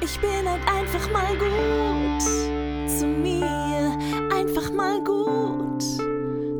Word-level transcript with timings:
Ich 0.00 0.20
bin 0.20 0.30
halt 0.46 0.60
einfach 0.68 1.10
mal 1.10 1.34
gut 1.38 2.22
zu 2.86 3.06
mir, 3.06 3.96
einfach 4.30 4.70
mal 4.70 5.02
gut 5.02 5.82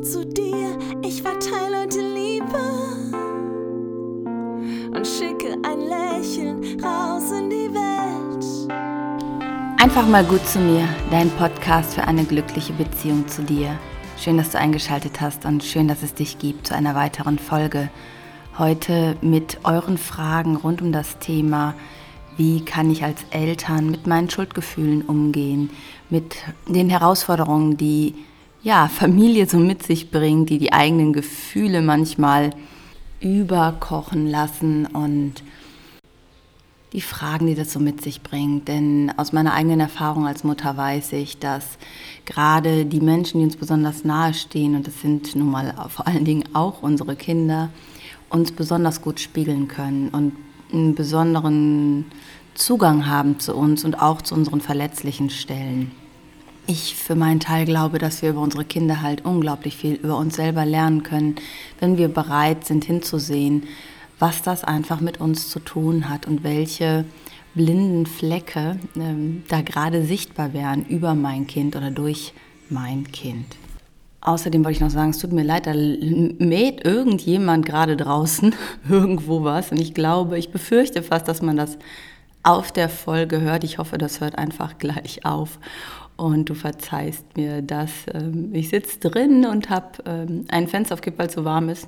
zu 0.03 0.25
dir. 0.25 0.77
Ich 1.03 1.21
verteile 1.21 1.81
heute 1.83 1.99
Liebe 1.99 2.59
und 4.95 5.05
schicke 5.05 5.55
ein 5.63 5.81
Lächeln 5.81 6.81
raus 6.83 7.31
in 7.31 7.49
die 7.51 7.71
Welt. 7.73 8.73
Einfach 9.81 10.07
mal 10.07 10.23
gut 10.23 10.45
zu 10.47 10.59
mir, 10.59 10.89
dein 11.11 11.29
Podcast 11.29 11.93
für 11.93 12.03
eine 12.05 12.23
glückliche 12.25 12.73
Beziehung 12.73 13.27
zu 13.27 13.43
dir. 13.43 13.77
Schön, 14.17 14.37
dass 14.37 14.49
du 14.49 14.57
eingeschaltet 14.57 15.21
hast 15.21 15.45
und 15.45 15.63
schön, 15.63 15.87
dass 15.87 16.01
es 16.01 16.15
dich 16.15 16.39
gibt 16.39 16.67
zu 16.67 16.75
einer 16.75 16.95
weiteren 16.95 17.37
Folge. 17.37 17.89
Heute 18.57 19.15
mit 19.21 19.59
euren 19.63 19.99
Fragen 19.99 20.55
rund 20.55 20.81
um 20.81 20.91
das 20.91 21.19
Thema 21.19 21.75
wie 22.37 22.63
kann 22.63 22.89
ich 22.91 23.03
als 23.03 23.25
Eltern 23.31 23.89
mit 23.89 24.07
meinen 24.07 24.29
Schuldgefühlen 24.29 25.01
umgehen, 25.01 25.69
mit 26.09 26.35
den 26.67 26.89
Herausforderungen, 26.89 27.77
die 27.77 28.15
ja, 28.63 28.87
Familie 28.87 29.47
so 29.47 29.57
mit 29.57 29.83
sich 29.83 30.11
bringt, 30.11 30.49
die 30.49 30.57
die 30.57 30.73
eigenen 30.73 31.13
Gefühle 31.13 31.81
manchmal 31.81 32.51
überkochen 33.19 34.27
lassen 34.27 34.85
und 34.85 35.43
die 36.93 37.01
Fragen, 37.01 37.47
die 37.47 37.55
das 37.55 37.73
so 37.73 37.79
mit 37.79 38.01
sich 38.01 38.21
bringt. 38.21 38.67
Denn 38.67 39.11
aus 39.17 39.33
meiner 39.33 39.53
eigenen 39.53 39.79
Erfahrung 39.79 40.27
als 40.27 40.43
Mutter 40.43 40.77
weiß 40.77 41.13
ich, 41.13 41.37
dass 41.39 41.77
gerade 42.25 42.85
die 42.85 43.01
Menschen, 43.01 43.39
die 43.39 43.45
uns 43.45 43.57
besonders 43.57 44.03
nahe 44.03 44.33
stehen, 44.33 44.75
und 44.75 44.87
das 44.87 45.01
sind 45.01 45.35
nun 45.35 45.51
mal 45.51 45.73
vor 45.89 46.07
allen 46.07 46.25
Dingen 46.25 46.43
auch 46.53 46.81
unsere 46.81 47.15
Kinder, 47.15 47.69
uns 48.29 48.51
besonders 48.51 49.01
gut 49.01 49.19
spiegeln 49.19 49.67
können 49.67 50.09
und 50.09 50.33
einen 50.71 50.95
besonderen 50.95 52.05
Zugang 52.53 53.07
haben 53.07 53.39
zu 53.39 53.55
uns 53.55 53.85
und 53.85 54.01
auch 54.01 54.21
zu 54.21 54.35
unseren 54.35 54.61
verletzlichen 54.61 55.29
Stellen. 55.29 55.91
Ich 56.65 56.95
für 56.95 57.15
meinen 57.15 57.39
Teil 57.39 57.65
glaube, 57.65 57.97
dass 57.97 58.21
wir 58.21 58.31
über 58.31 58.41
unsere 58.41 58.65
Kinder 58.65 59.01
halt 59.01 59.23
unglaublich 59.23 59.77
viel 59.77 59.93
über 59.93 60.17
uns 60.17 60.35
selber 60.35 60.65
lernen 60.65 61.03
können, 61.03 61.35
wenn 61.79 61.97
wir 61.97 62.09
bereit 62.09 62.65
sind 62.65 62.83
hinzusehen, 62.83 63.63
was 64.19 64.41
das 64.41 64.63
einfach 64.63 64.99
mit 64.99 65.21
uns 65.21 65.49
zu 65.49 65.59
tun 65.59 66.09
hat 66.09 66.27
und 66.27 66.43
welche 66.43 67.05
blinden 67.53 68.05
Flecke 68.05 68.79
ähm, 68.95 69.43
da 69.47 69.61
gerade 69.61 70.03
sichtbar 70.03 70.53
wären 70.53 70.85
über 70.85 71.15
mein 71.15 71.47
Kind 71.47 71.75
oder 71.75 71.91
durch 71.91 72.33
mein 72.69 73.11
Kind. 73.11 73.45
Außerdem 74.21 74.63
wollte 74.65 74.77
ich 74.77 74.81
noch 74.81 74.89
sagen, 74.89 75.11
es 75.11 75.19
tut 75.19 75.31
mir 75.31 75.43
leid, 75.43 75.67
da 75.67 75.73
mäht 75.73 76.83
irgendjemand 76.85 77.65
gerade 77.65 77.95
draußen 77.95 78.55
irgendwo 78.89 79.43
was. 79.43 79.71
Und 79.71 79.79
ich 79.79 79.93
glaube, 79.93 80.37
ich 80.37 80.51
befürchte 80.51 81.03
fast, 81.03 81.27
dass 81.27 81.41
man 81.41 81.55
das 81.55 81.77
auf 82.43 82.71
der 82.71 82.89
Folge 82.89 83.41
hört. 83.41 83.63
Ich 83.63 83.77
hoffe, 83.77 83.97
das 83.97 84.21
hört 84.21 84.37
einfach 84.37 84.77
gleich 84.79 85.25
auf. 85.25 85.59
Und 86.15 86.49
du 86.49 86.55
verzeihst 86.55 87.37
mir 87.37 87.61
das. 87.61 87.91
Ähm, 88.13 88.53
ich 88.53 88.69
sitze 88.69 88.99
drin 88.99 89.45
und 89.45 89.69
habe 89.69 90.03
ähm, 90.05 90.45
ein 90.47 90.67
Fenster 90.67 90.95
auf 90.95 91.01
Kipp, 91.01 91.17
weil 91.17 91.27
es 91.27 91.33
so 91.33 91.45
warm 91.45 91.69
ist. 91.69 91.87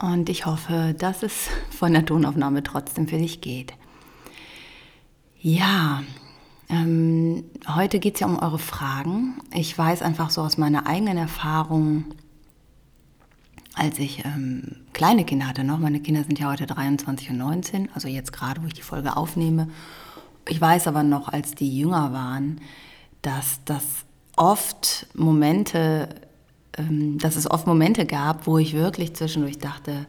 Und 0.00 0.28
ich 0.28 0.46
hoffe, 0.46 0.94
dass 0.98 1.22
es 1.22 1.48
von 1.70 1.92
der 1.92 2.06
Tonaufnahme 2.06 2.62
trotzdem 2.62 3.06
für 3.06 3.18
dich 3.18 3.42
geht. 3.42 3.74
Ja, 5.40 6.02
ähm, 6.68 7.44
heute 7.74 7.98
geht 7.98 8.14
es 8.14 8.20
ja 8.20 8.26
um 8.26 8.38
eure 8.38 8.58
Fragen. 8.58 9.34
Ich 9.52 9.76
weiß 9.76 10.02
einfach 10.02 10.30
so 10.30 10.40
aus 10.40 10.58
meiner 10.58 10.86
eigenen 10.86 11.18
Erfahrung, 11.18 12.04
als 13.74 13.98
ich 13.98 14.24
ähm, 14.24 14.76
kleine 14.92 15.24
Kinder 15.24 15.46
hatte 15.48 15.64
noch, 15.64 15.78
meine 15.78 16.00
Kinder 16.00 16.22
sind 16.24 16.38
ja 16.38 16.50
heute 16.50 16.66
23 16.66 17.30
und 17.30 17.38
19, 17.38 17.88
also 17.92 18.08
jetzt 18.08 18.32
gerade, 18.32 18.62
wo 18.62 18.66
ich 18.66 18.74
die 18.74 18.82
Folge 18.82 19.16
aufnehme. 19.16 19.68
Ich 20.48 20.60
weiß 20.60 20.86
aber 20.86 21.02
noch, 21.02 21.28
als 21.28 21.54
die 21.54 21.76
jünger 21.76 22.12
waren, 22.12 22.60
dass 23.22 23.60
das 23.64 23.84
oft 24.36 25.06
Momente, 25.14 26.08
ähm, 26.78 27.18
dass 27.18 27.36
es 27.36 27.50
oft 27.50 27.66
Momente 27.66 28.06
gab, 28.06 28.46
wo 28.46 28.58
ich 28.58 28.74
wirklich 28.74 29.14
zwischendurch 29.14 29.58
dachte, 29.58 30.06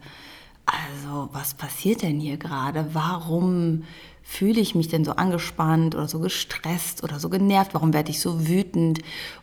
also 0.66 1.28
was 1.32 1.54
passiert 1.54 2.02
denn 2.02 2.18
hier 2.20 2.36
gerade? 2.36 2.88
Warum 2.92 3.84
fühle 4.28 4.60
ich 4.60 4.74
mich 4.74 4.88
denn 4.88 5.04
so 5.04 5.12
angespannt 5.12 5.94
oder 5.94 6.08
so 6.08 6.18
gestresst 6.18 7.04
oder 7.04 7.20
so 7.20 7.30
genervt? 7.30 7.72
Warum 7.74 7.94
werde 7.94 8.10
ich 8.10 8.20
so 8.20 8.48
wütend? 8.48 8.98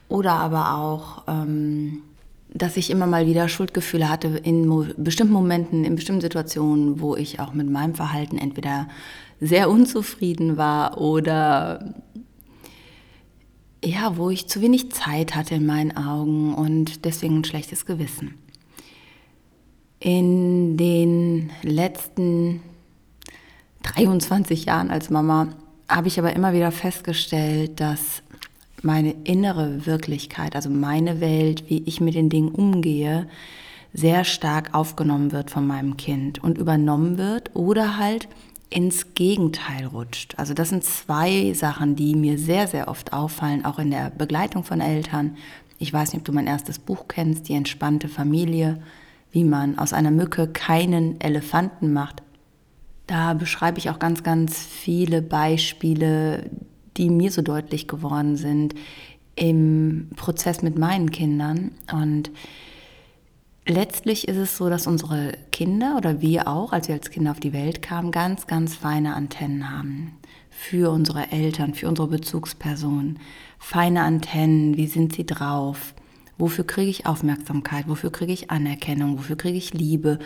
Oder 0.09 0.33
aber 0.33 0.75
auch, 0.75 1.23
ähm, 1.27 2.03
dass 2.53 2.77
ich 2.77 2.91
immer 2.91 3.07
mal 3.07 3.25
wieder 3.25 3.47
Schuldgefühle 3.47 4.09
hatte 4.09 4.27
in 4.27 4.93
bestimmten 4.97 5.33
Momenten, 5.33 5.85
in 5.85 5.95
bestimmten 5.95 6.21
Situationen, 6.21 6.99
wo 6.99 7.15
ich 7.15 7.39
auch 7.39 7.53
mit 7.53 7.69
meinem 7.69 7.95
Verhalten 7.95 8.37
entweder 8.37 8.89
sehr 9.39 9.69
unzufrieden 9.69 10.57
war 10.57 10.99
oder 10.99 11.95
ja, 13.83 14.17
wo 14.17 14.29
ich 14.29 14.47
zu 14.47 14.61
wenig 14.61 14.91
Zeit 14.91 15.33
hatte 15.33 15.55
in 15.55 15.65
meinen 15.65 15.95
Augen 15.97 16.53
und 16.53 17.05
deswegen 17.05 17.39
ein 17.39 17.43
schlechtes 17.45 17.85
Gewissen. 17.85 18.35
In 19.99 20.77
den 20.77 21.51
letzten 21.63 22.61
23 23.83 24.65
Jahren 24.65 24.89
als 24.89 25.09
Mama 25.09 25.49
habe 25.87 26.07
ich 26.07 26.17
aber 26.17 26.35
immer 26.35 26.53
wieder 26.53 26.71
festgestellt, 26.71 27.79
dass 27.79 28.23
meine 28.81 29.11
innere 29.23 29.85
Wirklichkeit, 29.85 30.55
also 30.55 30.69
meine 30.69 31.21
Welt, 31.21 31.69
wie 31.69 31.83
ich 31.85 32.01
mit 32.01 32.15
den 32.15 32.29
Dingen 32.29 32.49
umgehe, 32.49 33.27
sehr 33.93 34.23
stark 34.23 34.73
aufgenommen 34.73 35.31
wird 35.31 35.51
von 35.51 35.67
meinem 35.67 35.97
Kind 35.97 36.43
und 36.43 36.57
übernommen 36.57 37.17
wird 37.17 37.55
oder 37.55 37.97
halt 37.97 38.27
ins 38.69 39.13
Gegenteil 39.13 39.85
rutscht. 39.85 40.33
Also 40.37 40.55
das 40.55 40.69
sind 40.69 40.83
zwei 40.83 41.53
Sachen, 41.53 41.95
die 41.95 42.15
mir 42.15 42.39
sehr, 42.39 42.67
sehr 42.67 42.87
oft 42.87 43.13
auffallen, 43.13 43.65
auch 43.65 43.77
in 43.77 43.91
der 43.91 44.09
Begleitung 44.09 44.63
von 44.63 44.81
Eltern. 44.81 45.37
Ich 45.77 45.93
weiß 45.93 46.11
nicht, 46.11 46.21
ob 46.21 46.25
du 46.25 46.31
mein 46.31 46.47
erstes 46.47 46.79
Buch 46.79 47.07
kennst, 47.07 47.49
Die 47.49 47.53
entspannte 47.53 48.07
Familie, 48.07 48.81
wie 49.31 49.43
man 49.43 49.77
aus 49.77 49.93
einer 49.93 50.11
Mücke 50.11 50.47
keinen 50.47 51.21
Elefanten 51.21 51.93
macht. 51.93 52.22
Da 53.13 53.35
beschreibe 53.35 53.77
ich 53.77 53.91
auch 53.91 53.99
ganz, 53.99 54.23
ganz 54.23 54.57
viele 54.57 55.21
Beispiele, 55.21 56.49
die 56.97 57.11
mir 57.11 57.31
so 57.31 57.43
deutlich 57.43 57.87
geworden 57.87 58.37
sind 58.37 58.73
im 59.35 60.09
Prozess 60.15 60.63
mit 60.63 60.79
meinen 60.79 61.11
Kindern. 61.11 61.73
Und 61.91 62.31
letztlich 63.67 64.27
ist 64.27 64.37
es 64.37 64.57
so, 64.57 64.67
dass 64.67 64.87
unsere 64.87 65.33
Kinder 65.51 65.93
oder 65.95 66.21
wir 66.21 66.47
auch, 66.47 66.73
als 66.73 66.87
wir 66.87 66.95
als 66.95 67.11
Kinder 67.11 67.29
auf 67.29 67.39
die 67.39 67.53
Welt 67.53 67.83
kamen, 67.83 68.09
ganz, 68.09 68.47
ganz 68.47 68.75
feine 68.75 69.13
Antennen 69.13 69.69
haben 69.69 70.13
für 70.49 70.89
unsere 70.89 71.31
Eltern, 71.31 71.75
für 71.75 71.89
unsere 71.89 72.07
Bezugsperson. 72.07 73.19
Feine 73.59 74.01
Antennen, 74.01 74.75
wie 74.75 74.87
sind 74.87 75.13
sie 75.13 75.27
drauf? 75.27 75.93
Wofür 76.37 76.65
kriege 76.65 76.89
ich 76.89 77.05
Aufmerksamkeit? 77.05 77.87
Wofür 77.87 78.11
kriege 78.11 78.33
ich 78.33 78.49
Anerkennung? 78.49 79.17
Wofür 79.17 79.35
kriege 79.35 79.57
ich 79.57 79.73
Liebe? 79.73 80.19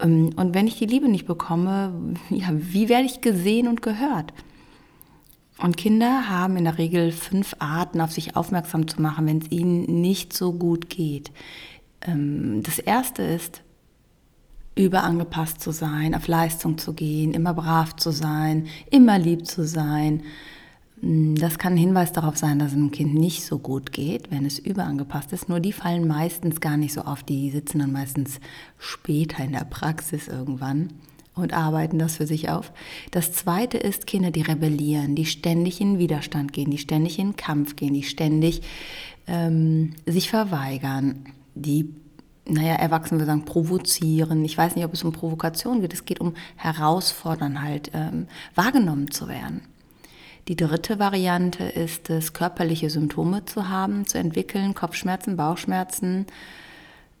Ähm, 0.00 0.30
und 0.36 0.54
wenn 0.54 0.66
ich 0.66 0.78
die 0.78 0.86
Liebe 0.86 1.08
nicht 1.08 1.26
bekomme, 1.26 1.92
ja, 2.30 2.48
wie 2.52 2.88
werde 2.88 3.06
ich 3.06 3.20
gesehen 3.20 3.68
und 3.68 3.82
gehört? 3.82 4.32
Und 5.58 5.76
Kinder 5.76 6.30
haben 6.30 6.56
in 6.56 6.64
der 6.64 6.78
Regel 6.78 7.12
fünf 7.12 7.54
Arten, 7.58 8.00
auf 8.00 8.12
sich 8.12 8.34
aufmerksam 8.34 8.88
zu 8.88 9.02
machen, 9.02 9.26
wenn 9.26 9.38
es 9.38 9.50
ihnen 9.50 10.00
nicht 10.00 10.32
so 10.32 10.54
gut 10.54 10.88
geht. 10.88 11.30
Ähm, 12.00 12.62
das 12.62 12.78
erste 12.78 13.22
ist, 13.22 13.62
überangepasst 14.74 15.60
zu 15.60 15.72
sein, 15.72 16.14
auf 16.14 16.28
Leistung 16.28 16.78
zu 16.78 16.94
gehen, 16.94 17.32
immer 17.34 17.52
brav 17.52 17.96
zu 17.96 18.10
sein, 18.10 18.68
immer 18.90 19.18
lieb 19.18 19.46
zu 19.46 19.66
sein. 19.66 20.22
Mm, 21.00 21.34
das 21.34 21.58
kann 21.58 21.74
ein 21.74 21.78
Hinweis 21.78 22.12
darauf 22.12 22.36
sein, 22.36 22.58
dass 22.58 22.72
es 22.72 22.76
einem 22.76 22.90
Kind 22.90 23.14
nicht 23.14 23.44
so 23.44 23.58
gut 23.58 23.92
geht, 23.92 24.30
wenn 24.30 24.44
es 24.44 24.58
überangepasst 24.58 25.32
ist. 25.32 25.48
Nur 25.48 25.60
die 25.60 25.72
fallen 25.72 26.06
meistens 26.06 26.60
gar 26.60 26.76
nicht 26.76 26.92
so 26.92 27.02
auf, 27.02 27.22
die 27.22 27.50
sitzen 27.50 27.78
dann 27.78 27.92
meistens 27.92 28.40
später 28.78 29.44
in 29.44 29.52
der 29.52 29.64
Praxis 29.64 30.28
irgendwann 30.28 30.90
und 31.34 31.54
arbeiten 31.54 31.98
das 31.98 32.16
für 32.16 32.26
sich 32.26 32.50
auf. 32.50 32.72
Das 33.10 33.32
zweite 33.32 33.78
ist 33.78 34.06
Kinder, 34.06 34.30
die 34.30 34.42
rebellieren, 34.42 35.14
die 35.14 35.26
ständig 35.26 35.80
in 35.80 35.98
Widerstand 35.98 36.52
gehen, 36.52 36.70
die 36.70 36.78
ständig 36.78 37.18
in 37.18 37.36
Kampf 37.36 37.76
gehen, 37.76 37.94
die 37.94 38.02
ständig 38.02 38.62
ähm, 39.26 39.94
sich 40.06 40.28
verweigern, 40.28 41.24
die, 41.54 41.94
naja, 42.46 42.74
Erwachsene 42.74 43.20
wir 43.20 43.26
sagen, 43.26 43.44
provozieren. 43.44 44.44
Ich 44.44 44.58
weiß 44.58 44.76
nicht, 44.76 44.84
ob 44.84 44.92
es 44.92 45.04
um 45.04 45.12
Provokation 45.12 45.80
geht, 45.80 45.94
es 45.94 46.04
geht 46.04 46.20
um 46.20 46.34
Herausfordern 46.56 47.62
halt, 47.62 47.90
ähm, 47.94 48.26
wahrgenommen 48.54 49.10
zu 49.10 49.28
werden. 49.28 49.62
Die 50.50 50.56
dritte 50.56 50.98
Variante 50.98 51.62
ist 51.62 52.10
es, 52.10 52.34
körperliche 52.34 52.90
Symptome 52.90 53.46
zu 53.46 53.68
haben, 53.70 54.04
zu 54.04 54.18
entwickeln, 54.18 54.74
Kopfschmerzen, 54.74 55.36
Bauchschmerzen, 55.36 56.26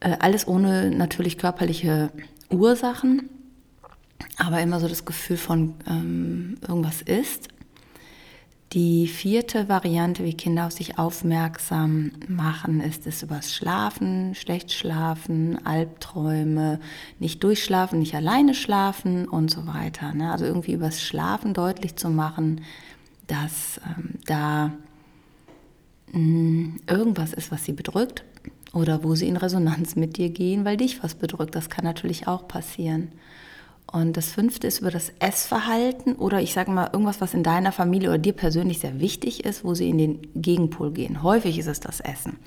äh, 0.00 0.16
alles 0.18 0.46
ohne 0.46 0.90
natürlich 0.90 1.38
körperliche 1.38 2.10
Ursachen 2.50 3.30
aber 4.36 4.60
immer 4.60 4.80
so 4.80 4.88
das 4.88 5.04
Gefühl 5.04 5.36
von 5.36 5.74
ähm, 5.88 6.56
irgendwas 6.66 7.02
ist. 7.02 7.48
Die 8.72 9.08
vierte 9.08 9.68
Variante, 9.68 10.22
wie 10.22 10.34
Kinder 10.34 10.66
auf 10.66 10.72
sich 10.72 10.96
aufmerksam 10.96 12.12
machen, 12.28 12.80
ist 12.80 13.04
es 13.06 13.22
übers 13.24 13.52
Schlafen, 13.52 14.36
schlecht 14.36 14.72
schlafen, 14.72 15.58
Albträume, 15.66 16.78
nicht 17.18 17.42
durchschlafen, 17.42 17.98
nicht 17.98 18.14
alleine 18.14 18.54
schlafen 18.54 19.28
und 19.28 19.50
so 19.50 19.66
weiter. 19.66 20.14
Ne? 20.14 20.30
Also 20.30 20.44
irgendwie 20.44 20.72
übers 20.72 21.02
Schlafen 21.02 21.52
deutlich 21.52 21.96
zu 21.96 22.10
machen, 22.10 22.60
dass 23.30 23.80
ähm, 23.86 24.14
da 24.26 24.72
mh, 26.08 26.12
hm, 26.12 26.80
irgendwas 26.88 27.32
ist, 27.32 27.50
was 27.52 27.64
sie 27.64 27.72
bedrückt 27.72 28.24
oder 28.72 29.04
wo 29.04 29.14
sie 29.14 29.28
in 29.28 29.36
Resonanz 29.36 29.96
mit 29.96 30.16
dir 30.16 30.30
gehen, 30.30 30.64
weil 30.64 30.76
dich 30.76 31.02
was 31.02 31.14
bedrückt. 31.14 31.54
Das 31.54 31.70
kann 31.70 31.84
natürlich 31.84 32.26
auch 32.26 32.48
passieren. 32.48 33.12
Und 33.92 34.16
das 34.16 34.30
fünfte 34.30 34.68
ist 34.68 34.80
über 34.80 34.90
das 34.90 35.12
Essverhalten 35.18 36.14
oder 36.14 36.40
ich 36.40 36.52
sage 36.52 36.70
mal 36.70 36.90
irgendwas, 36.92 37.20
was 37.20 37.34
in 37.34 37.42
deiner 37.42 37.72
Familie 37.72 38.10
oder 38.10 38.18
dir 38.18 38.32
persönlich 38.32 38.78
sehr 38.78 39.00
wichtig 39.00 39.44
ist, 39.44 39.64
wo 39.64 39.74
sie 39.74 39.88
in 39.88 39.98
den 39.98 40.20
Gegenpol 40.36 40.92
gehen. 40.92 41.24
Häufig 41.24 41.58
ist 41.58 41.66
es 41.66 41.80
das 41.80 41.98
Essen. 41.98 42.38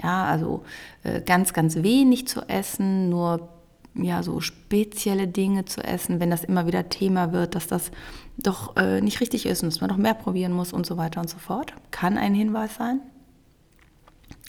Ja, 0.00 0.26
also 0.26 0.62
äh, 1.02 1.20
ganz, 1.22 1.52
ganz 1.52 1.76
wenig 1.76 2.28
zu 2.28 2.42
essen, 2.48 3.08
nur 3.08 3.48
ja, 3.94 4.22
so 4.22 4.40
spezielle 4.40 5.26
Dinge 5.26 5.64
zu 5.64 5.82
essen, 5.82 6.20
wenn 6.20 6.30
das 6.30 6.44
immer 6.44 6.66
wieder 6.66 6.88
Thema 6.88 7.32
wird, 7.32 7.54
dass 7.54 7.66
das 7.66 7.90
doch 8.38 8.76
äh, 8.76 9.00
nicht 9.00 9.20
richtig 9.20 9.46
ist 9.46 9.62
und 9.62 9.72
dass 9.72 9.80
man 9.80 9.90
noch 9.90 9.96
mehr 9.96 10.14
probieren 10.14 10.52
muss 10.52 10.72
und 10.72 10.86
so 10.86 10.96
weiter 10.96 11.20
und 11.20 11.30
so 11.30 11.38
fort. 11.38 11.72
Kann 11.90 12.18
ein 12.18 12.34
Hinweis 12.34 12.74
sein. 12.74 13.00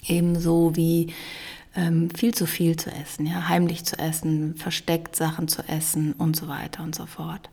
Ebenso 0.06 0.76
wie 0.76 1.12
ähm, 1.74 2.10
viel 2.10 2.34
zu 2.34 2.46
viel 2.46 2.76
zu 2.76 2.90
essen, 2.90 3.26
ja, 3.26 3.48
heimlich 3.48 3.84
zu 3.84 3.98
essen, 3.98 4.54
versteckt 4.56 5.16
Sachen 5.16 5.48
zu 5.48 5.62
essen 5.68 6.12
und 6.12 6.36
so 6.36 6.48
weiter 6.48 6.82
und 6.82 6.94
so 6.94 7.06
fort. 7.06 7.50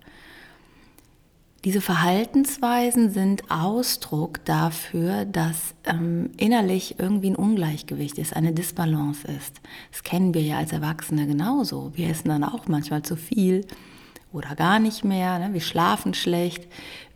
Diese 1.64 1.82
Verhaltensweisen 1.82 3.10
sind 3.10 3.50
Ausdruck 3.50 4.46
dafür, 4.46 5.26
dass 5.26 5.74
ähm, 5.86 6.30
innerlich 6.38 7.00
irgendwie 7.00 7.32
ein 7.32 7.36
Ungleichgewicht 7.36 8.20
ist, 8.20 8.36
eine 8.36 8.54
Disbalance 8.54 9.28
ist. 9.28 9.62
Das 9.92 10.04
kennen 10.04 10.36
wir 10.36 10.44
ja 10.44 10.58
als 10.60 10.72
Erwachsene 10.72 11.26
genauso. 11.26 11.92
Wir 11.96 12.10
essen 12.10 12.30
dann 12.30 12.44
auch 12.44 12.68
manchmal 12.68 13.02
zu 13.02 13.16
viel 13.16 13.66
oder 14.36 14.56
gar 14.56 14.80
nicht 14.80 15.04
mehr. 15.04 15.40
Ne? 15.40 15.54
Wir 15.54 15.62
schlafen 15.62 16.14
schlecht, 16.14 16.68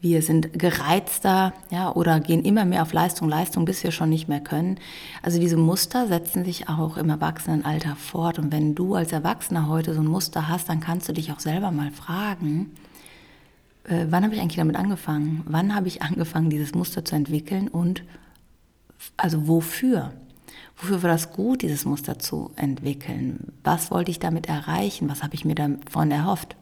wir 0.02 0.22
sind 0.22 0.58
gereizter 0.58 1.54
ja, 1.70 1.92
oder 1.92 2.20
gehen 2.22 2.44
immer 2.46 2.64
mehr 2.64 2.82
auf 2.82 2.94
Leistung, 2.94 3.28
Leistung, 3.28 3.66
bis 3.66 3.84
wir 3.84 3.92
schon 3.92 4.10
nicht 4.10 4.30
mehr 4.30 4.40
können. 4.40 4.80
Also 5.22 5.40
diese 5.40 5.58
Muster 5.58 6.08
setzen 6.08 6.46
sich 6.46 6.70
auch 6.70 6.96
im 6.96 7.10
Erwachsenenalter 7.10 7.96
fort. 7.98 8.40
Und 8.40 8.52
wenn 8.52 8.76
du 8.76 8.96
als 8.96 9.12
Erwachsener 9.12 9.68
heute 9.68 9.94
so 9.94 10.00
ein 10.00 10.08
Muster 10.08 10.48
hast, 10.48 10.70
dann 10.70 10.80
kannst 10.80 11.10
du 11.10 11.14
dich 11.14 11.32
auch 11.32 11.40
selber 11.40 11.72
mal 11.72 11.92
fragen, 11.92 12.72
äh, 13.84 14.06
wann 14.10 14.24
habe 14.24 14.34
ich 14.34 14.42
eigentlich 14.42 14.58
damit 14.58 14.78
angefangen? 14.78 15.44
Wann 15.46 15.76
habe 15.76 15.88
ich 15.88 16.02
angefangen, 16.02 16.50
dieses 16.50 16.74
Muster 16.74 17.04
zu 17.04 17.16
entwickeln 17.16 17.68
und 17.68 18.04
also 19.18 19.48
wofür? 19.48 20.14
Wofür 20.78 21.04
war 21.04 21.10
das 21.10 21.34
gut, 21.34 21.62
dieses 21.62 21.84
Muster 21.84 22.20
zu 22.20 22.52
entwickeln? 22.56 23.52
Was 23.66 23.92
wollte 23.92 24.12
ich 24.12 24.20
damit 24.20 24.48
erreichen? 24.48 25.10
Was 25.10 25.24
habe 25.24 25.36
ich 25.36 25.44
mir 25.44 25.56
davon 25.56 26.10
erhofft? 26.10 26.56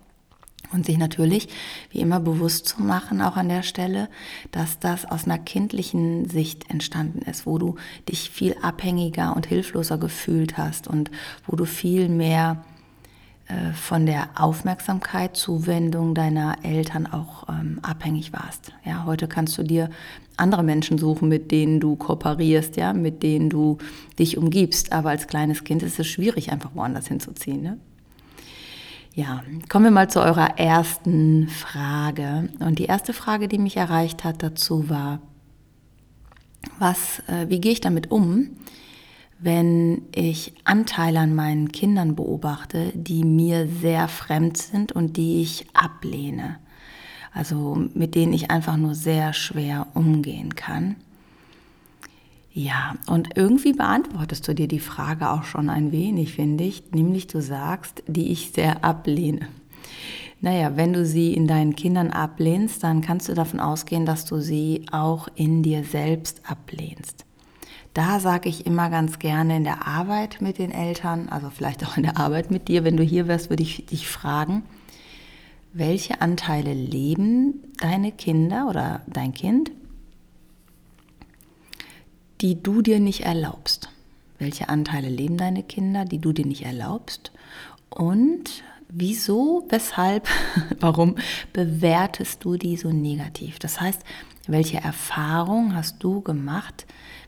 Und 0.73 0.85
sich 0.85 0.97
natürlich, 0.97 1.47
wie 1.91 1.99
immer, 1.99 2.19
bewusst 2.19 2.67
zu 2.67 2.81
machen, 2.81 3.21
auch 3.21 3.37
an 3.37 3.49
der 3.49 3.63
Stelle, 3.63 4.09
dass 4.51 4.79
das 4.79 5.05
aus 5.05 5.23
einer 5.23 5.37
kindlichen 5.37 6.27
Sicht 6.29 6.69
entstanden 6.69 7.19
ist, 7.19 7.45
wo 7.45 7.57
du 7.57 7.75
dich 8.09 8.29
viel 8.29 8.55
abhängiger 8.61 9.35
und 9.35 9.45
hilfloser 9.45 9.97
gefühlt 9.97 10.57
hast 10.57 10.87
und 10.87 11.09
wo 11.45 11.55
du 11.55 11.65
viel 11.65 12.09
mehr 12.09 12.65
äh, 13.47 13.71
von 13.71 14.05
der 14.05 14.29
Aufmerksamkeit, 14.35 15.37
Zuwendung 15.37 16.13
deiner 16.13 16.57
Eltern 16.63 17.07
auch 17.07 17.47
ähm, 17.47 17.79
abhängig 17.81 18.33
warst. 18.33 18.73
Ja, 18.83 19.05
heute 19.05 19.27
kannst 19.27 19.57
du 19.57 19.63
dir 19.63 19.89
andere 20.35 20.63
Menschen 20.63 20.97
suchen, 20.97 21.29
mit 21.29 21.51
denen 21.51 21.79
du 21.79 21.95
kooperierst, 21.95 22.75
ja, 22.75 22.91
mit 22.93 23.23
denen 23.23 23.49
du 23.49 23.77
dich 24.19 24.37
umgibst. 24.37 24.91
Aber 24.91 25.11
als 25.11 25.27
kleines 25.27 25.63
Kind 25.63 25.81
ist 25.81 25.97
es 25.97 26.07
schwierig, 26.07 26.51
einfach 26.51 26.71
woanders 26.73 27.07
hinzuziehen. 27.07 27.61
Ne? 27.61 27.79
Ja, 29.17 29.41
kommen 29.67 29.85
wir 29.85 29.91
mal 29.91 30.11
zu 30.11 30.21
eurer 30.21 30.59
ersten 30.59 31.47
Frage. 31.47 32.49
Und 32.59 32.77
die 32.77 32.85
erste 32.85 33.13
Frage, 33.13 33.47
die 33.47 33.57
mich 33.57 33.75
erreicht 33.75 34.23
hat 34.23 34.43
dazu 34.43 34.91
war, 34.91 35.21
was, 36.77 37.23
äh, 37.27 37.49
wie 37.49 37.59
gehe 37.59 37.71
ich 37.71 37.81
damit 37.81 38.11
um, 38.11 38.51
wenn 39.39 40.03
ich 40.13 40.53
Anteile 40.65 41.21
an 41.21 41.33
meinen 41.33 41.71
Kindern 41.71 42.15
beobachte, 42.15 42.91
die 42.93 43.23
mir 43.23 43.67
sehr 43.67 44.07
fremd 44.07 44.57
sind 44.57 44.91
und 44.91 45.17
die 45.17 45.41
ich 45.41 45.65
ablehne. 45.73 46.59
Also 47.33 47.87
mit 47.95 48.13
denen 48.13 48.33
ich 48.33 48.51
einfach 48.51 48.77
nur 48.77 48.93
sehr 48.93 49.33
schwer 49.33 49.87
umgehen 49.95 50.53
kann. 50.53 50.95
Ja, 52.57 52.95
und 53.05 53.37
irgendwie 53.37 53.73
beantwortest 53.73 54.47
du 54.47 54.55
dir 54.55 54.67
die 54.67 54.79
Frage 54.79 55.29
auch 55.29 55.43
schon 55.43 55.69
ein 55.69 55.91
wenig, 55.91 56.33
finde 56.33 56.63
ich, 56.63 56.89
nämlich 56.91 57.27
du 57.27 57.39
sagst, 57.39 58.01
die 58.07 58.31
ich 58.31 58.49
sehr 58.49 58.83
ablehne. 58.83 59.47
Naja, 60.41 60.75
wenn 60.75 60.91
du 60.91 61.05
sie 61.05 61.35
in 61.35 61.45
deinen 61.45 61.75
Kindern 61.75 62.09
ablehnst, 62.09 62.83
dann 62.83 63.03
kannst 63.03 63.29
du 63.29 63.35
davon 63.35 63.59
ausgehen, 63.59 64.07
dass 64.07 64.25
du 64.25 64.39
sie 64.39 64.87
auch 64.91 65.27
in 65.35 65.61
dir 65.61 65.83
selbst 65.83 66.41
ablehnst. 66.49 67.25
Da 67.93 68.19
sage 68.19 68.49
ich 68.49 68.65
immer 68.65 68.89
ganz 68.89 69.19
gerne 69.19 69.57
in 69.57 69.63
der 69.63 69.85
Arbeit 69.85 70.41
mit 70.41 70.57
den 70.57 70.71
Eltern, 70.71 71.29
also 71.29 71.51
vielleicht 71.51 71.85
auch 71.85 71.95
in 71.95 72.03
der 72.03 72.17
Arbeit 72.17 72.49
mit 72.49 72.69
dir, 72.69 72.83
wenn 72.83 72.97
du 72.97 73.03
hier 73.03 73.27
wärst, 73.27 73.51
würde 73.51 73.61
ich 73.61 73.85
dich 73.85 74.07
fragen, 74.07 74.63
welche 75.73 76.21
Anteile 76.21 76.73
leben 76.73 77.61
deine 77.79 78.11
Kinder 78.11 78.67
oder 78.67 79.01
dein 79.05 79.35
Kind, 79.35 79.69
die 82.41 82.61
du 82.61 82.81
dir 82.81 82.99
nicht 82.99 83.21
erlaubst? 83.21 83.89
Welche 84.39 84.69
Anteile 84.69 85.09
leben 85.09 85.37
deine 85.37 85.63
Kinder, 85.63 86.05
die 86.05 86.19
du 86.19 86.33
dir 86.33 86.45
nicht 86.45 86.63
erlaubst? 86.63 87.31
Und 87.89 88.63
wieso, 88.89 89.65
weshalb, 89.69 90.27
warum 90.79 91.15
bewertest 91.53 92.43
du 92.43 92.57
die 92.57 92.77
so 92.77 92.89
negativ? 92.89 93.59
Das 93.59 93.81
heißt, 93.81 94.01
welche 94.47 94.77
Erfahrung 94.77 95.75
hast 95.75 96.03
du 96.03 96.21
gemacht 96.21 96.85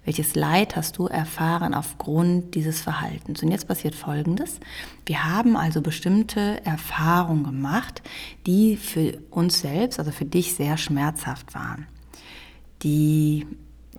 welches 0.10 0.34
Leid 0.34 0.76
hast 0.76 0.98
du 0.98 1.06
erfahren 1.06 1.74
aufgrund 1.74 2.56
dieses 2.56 2.82
Verhaltens? 2.82 3.44
Und 3.44 3.52
jetzt 3.52 3.68
passiert 3.68 3.94
Folgendes. 3.94 4.60
Wir 5.06 5.26
haben 5.26 5.56
also 5.56 5.82
bestimmte 5.82 6.66
Erfahrungen 6.66 7.44
gemacht, 7.44 8.02
die 8.48 8.76
für 8.76 9.20
uns 9.30 9.60
selbst, 9.60 10.00
also 10.00 10.12
für 10.12 10.26
dich 10.26 10.56
sehr 10.56 10.78
schmerzhaft 10.78 11.54
waren. 11.54 11.86
Die 12.82 13.46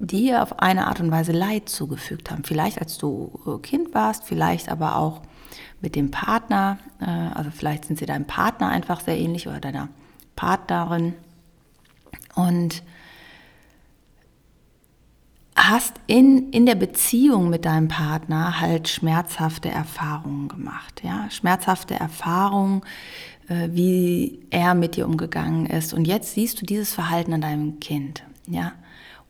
dir 0.00 0.42
auf 0.42 0.58
eine 0.58 0.86
Art 0.86 1.00
und 1.00 1.10
Weise 1.10 1.32
Leid 1.32 1.68
zugefügt 1.68 2.30
haben. 2.30 2.44
Vielleicht 2.44 2.80
als 2.80 2.98
du 2.98 3.38
äh, 3.46 3.58
Kind 3.60 3.94
warst, 3.94 4.24
vielleicht 4.24 4.68
aber 4.68 4.96
auch 4.96 5.22
mit 5.80 5.94
dem 5.94 6.10
Partner. 6.10 6.78
Äh, 7.00 7.04
also 7.04 7.50
vielleicht 7.50 7.84
sind 7.84 7.98
sie 7.98 8.06
deinem 8.06 8.26
Partner 8.26 8.68
einfach 8.68 9.00
sehr 9.00 9.18
ähnlich 9.18 9.46
oder 9.46 9.60
deiner 9.60 9.88
Partnerin. 10.36 11.14
Und 12.34 12.82
hast 15.54 15.94
in, 16.06 16.50
in 16.50 16.64
der 16.64 16.74
Beziehung 16.74 17.50
mit 17.50 17.66
deinem 17.66 17.88
Partner 17.88 18.60
halt 18.60 18.88
schmerzhafte 18.88 19.68
Erfahrungen 19.70 20.48
gemacht. 20.48 21.02
Ja? 21.04 21.30
Schmerzhafte 21.30 21.94
Erfahrungen, 21.94 22.82
äh, 23.48 23.68
wie 23.72 24.40
er 24.50 24.74
mit 24.74 24.96
dir 24.96 25.06
umgegangen 25.06 25.66
ist. 25.66 25.92
Und 25.92 26.06
jetzt 26.06 26.32
siehst 26.32 26.60
du 26.60 26.66
dieses 26.66 26.94
Verhalten 26.94 27.34
an 27.34 27.42
deinem 27.42 27.80
Kind. 27.80 28.24
Ja? 28.46 28.72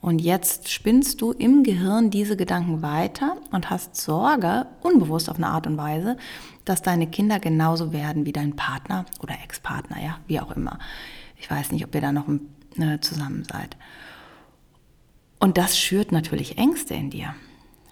Und 0.00 0.21
jetzt 0.21 0.71
spinnst 0.71 1.21
du 1.21 1.33
im 1.33 1.62
Gehirn 1.62 2.11
diese 2.11 2.37
Gedanken 2.37 2.80
weiter 2.80 3.37
und 3.50 3.69
hast 3.69 3.97
Sorge, 3.97 4.66
unbewusst 4.80 5.28
auf 5.28 5.37
eine 5.37 5.49
Art 5.49 5.66
und 5.66 5.76
Weise, 5.76 6.16
dass 6.64 6.80
deine 6.80 7.07
Kinder 7.07 7.38
genauso 7.38 7.92
werden 7.92 8.25
wie 8.25 8.33
dein 8.33 8.57
Partner 8.57 9.04
oder 9.23 9.35
Ex-Partner, 9.45 10.02
ja, 10.02 10.19
wie 10.26 10.40
auch 10.40 10.57
immer. 10.57 10.78
Ich 11.37 11.50
weiß 11.50 11.73
nicht, 11.73 11.85
ob 11.85 11.95
ihr 11.95 12.00
da 12.00 12.12
noch 12.12 12.28
äh, 12.78 12.99
zusammen 13.00 13.45
seid. 13.45 13.76
Und 15.38 15.59
das 15.59 15.78
schürt 15.78 16.12
natürlich 16.12 16.57
Ängste 16.59 16.95
in 16.95 17.11
dir. 17.11 17.35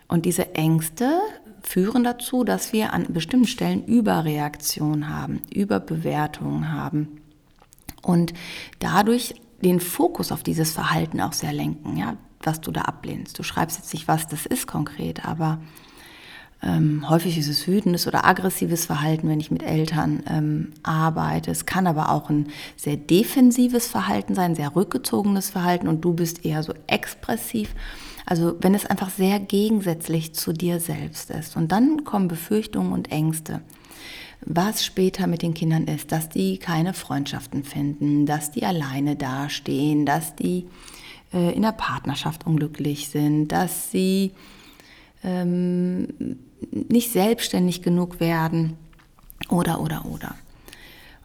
Und 0.06 0.24
diese 0.24 0.54
Ängste 0.54 1.20
führen 1.62 2.04
dazu, 2.04 2.44
dass 2.44 2.72
wir 2.72 2.94
an 2.94 3.12
bestimmten 3.12 3.46
Stellen 3.46 3.84
Überreaktion 3.84 5.08
haben, 5.08 5.42
Überbewertungen 5.52 6.72
haben 6.72 7.20
und 8.02 8.32
dadurch 8.78 9.34
den 9.62 9.80
Fokus 9.80 10.32
auf 10.32 10.42
dieses 10.42 10.72
Verhalten 10.72 11.20
auch 11.20 11.32
sehr 11.32 11.52
lenken, 11.52 11.96
ja, 11.96 12.16
was 12.42 12.60
du 12.60 12.70
da 12.70 12.82
ablehnst. 12.82 13.38
Du 13.38 13.42
schreibst 13.42 13.78
jetzt 13.78 13.92
nicht, 13.92 14.08
was 14.08 14.26
das 14.26 14.46
ist 14.46 14.66
konkret, 14.66 15.24
aber 15.24 15.58
ähm, 16.62 17.08
häufig 17.08 17.38
ist 17.38 17.48
es 17.48 17.68
wütendes 17.68 18.06
oder 18.06 18.24
aggressives 18.24 18.86
Verhalten, 18.86 19.28
wenn 19.28 19.38
ich 19.38 19.50
mit 19.50 19.62
Eltern 19.62 20.24
ähm, 20.28 20.72
arbeite. 20.82 21.50
Es 21.50 21.66
kann 21.66 21.86
aber 21.86 22.10
auch 22.10 22.30
ein 22.30 22.48
sehr 22.76 22.96
defensives 22.96 23.86
Verhalten 23.86 24.34
sein, 24.34 24.56
sehr 24.56 24.74
rückgezogenes 24.74 25.50
Verhalten 25.50 25.86
und 25.86 26.04
du 26.04 26.14
bist 26.14 26.44
eher 26.44 26.62
so 26.62 26.74
expressiv. 26.88 27.74
Also 28.26 28.56
wenn 28.60 28.74
es 28.74 28.86
einfach 28.86 29.10
sehr 29.10 29.38
gegensätzlich 29.38 30.34
zu 30.34 30.52
dir 30.52 30.80
selbst 30.80 31.30
ist. 31.30 31.56
Und 31.56 31.72
dann 31.72 32.04
kommen 32.04 32.28
Befürchtungen 32.28 32.92
und 32.92 33.10
Ängste. 33.10 33.62
Was 34.45 34.85
später 34.85 35.26
mit 35.26 35.42
den 35.42 35.54
Kindern 35.54 35.85
ist, 35.85 36.12
dass 36.12 36.28
die 36.28 36.59
keine 36.59 36.95
Freundschaften 36.95 37.64
finden, 37.64 38.25
dass 38.25 38.50
die 38.50 38.64
alleine 38.64 39.16
dastehen, 39.16 40.07
dass 40.07 40.37
die 40.37 40.66
äh, 41.33 41.54
in 41.54 41.62
der 41.62 41.73
Partnerschaft 41.73 42.47
unglücklich 42.47 43.09
sind, 43.09 43.49
dass 43.49 43.90
sie 43.90 44.33
ähm, 45.25 46.09
nicht 46.71 47.12
selbstständig 47.12 47.83
genug 47.83 48.21
werden 48.21 48.76
oder, 49.49 49.80
oder, 49.80 50.07
oder. 50.07 50.35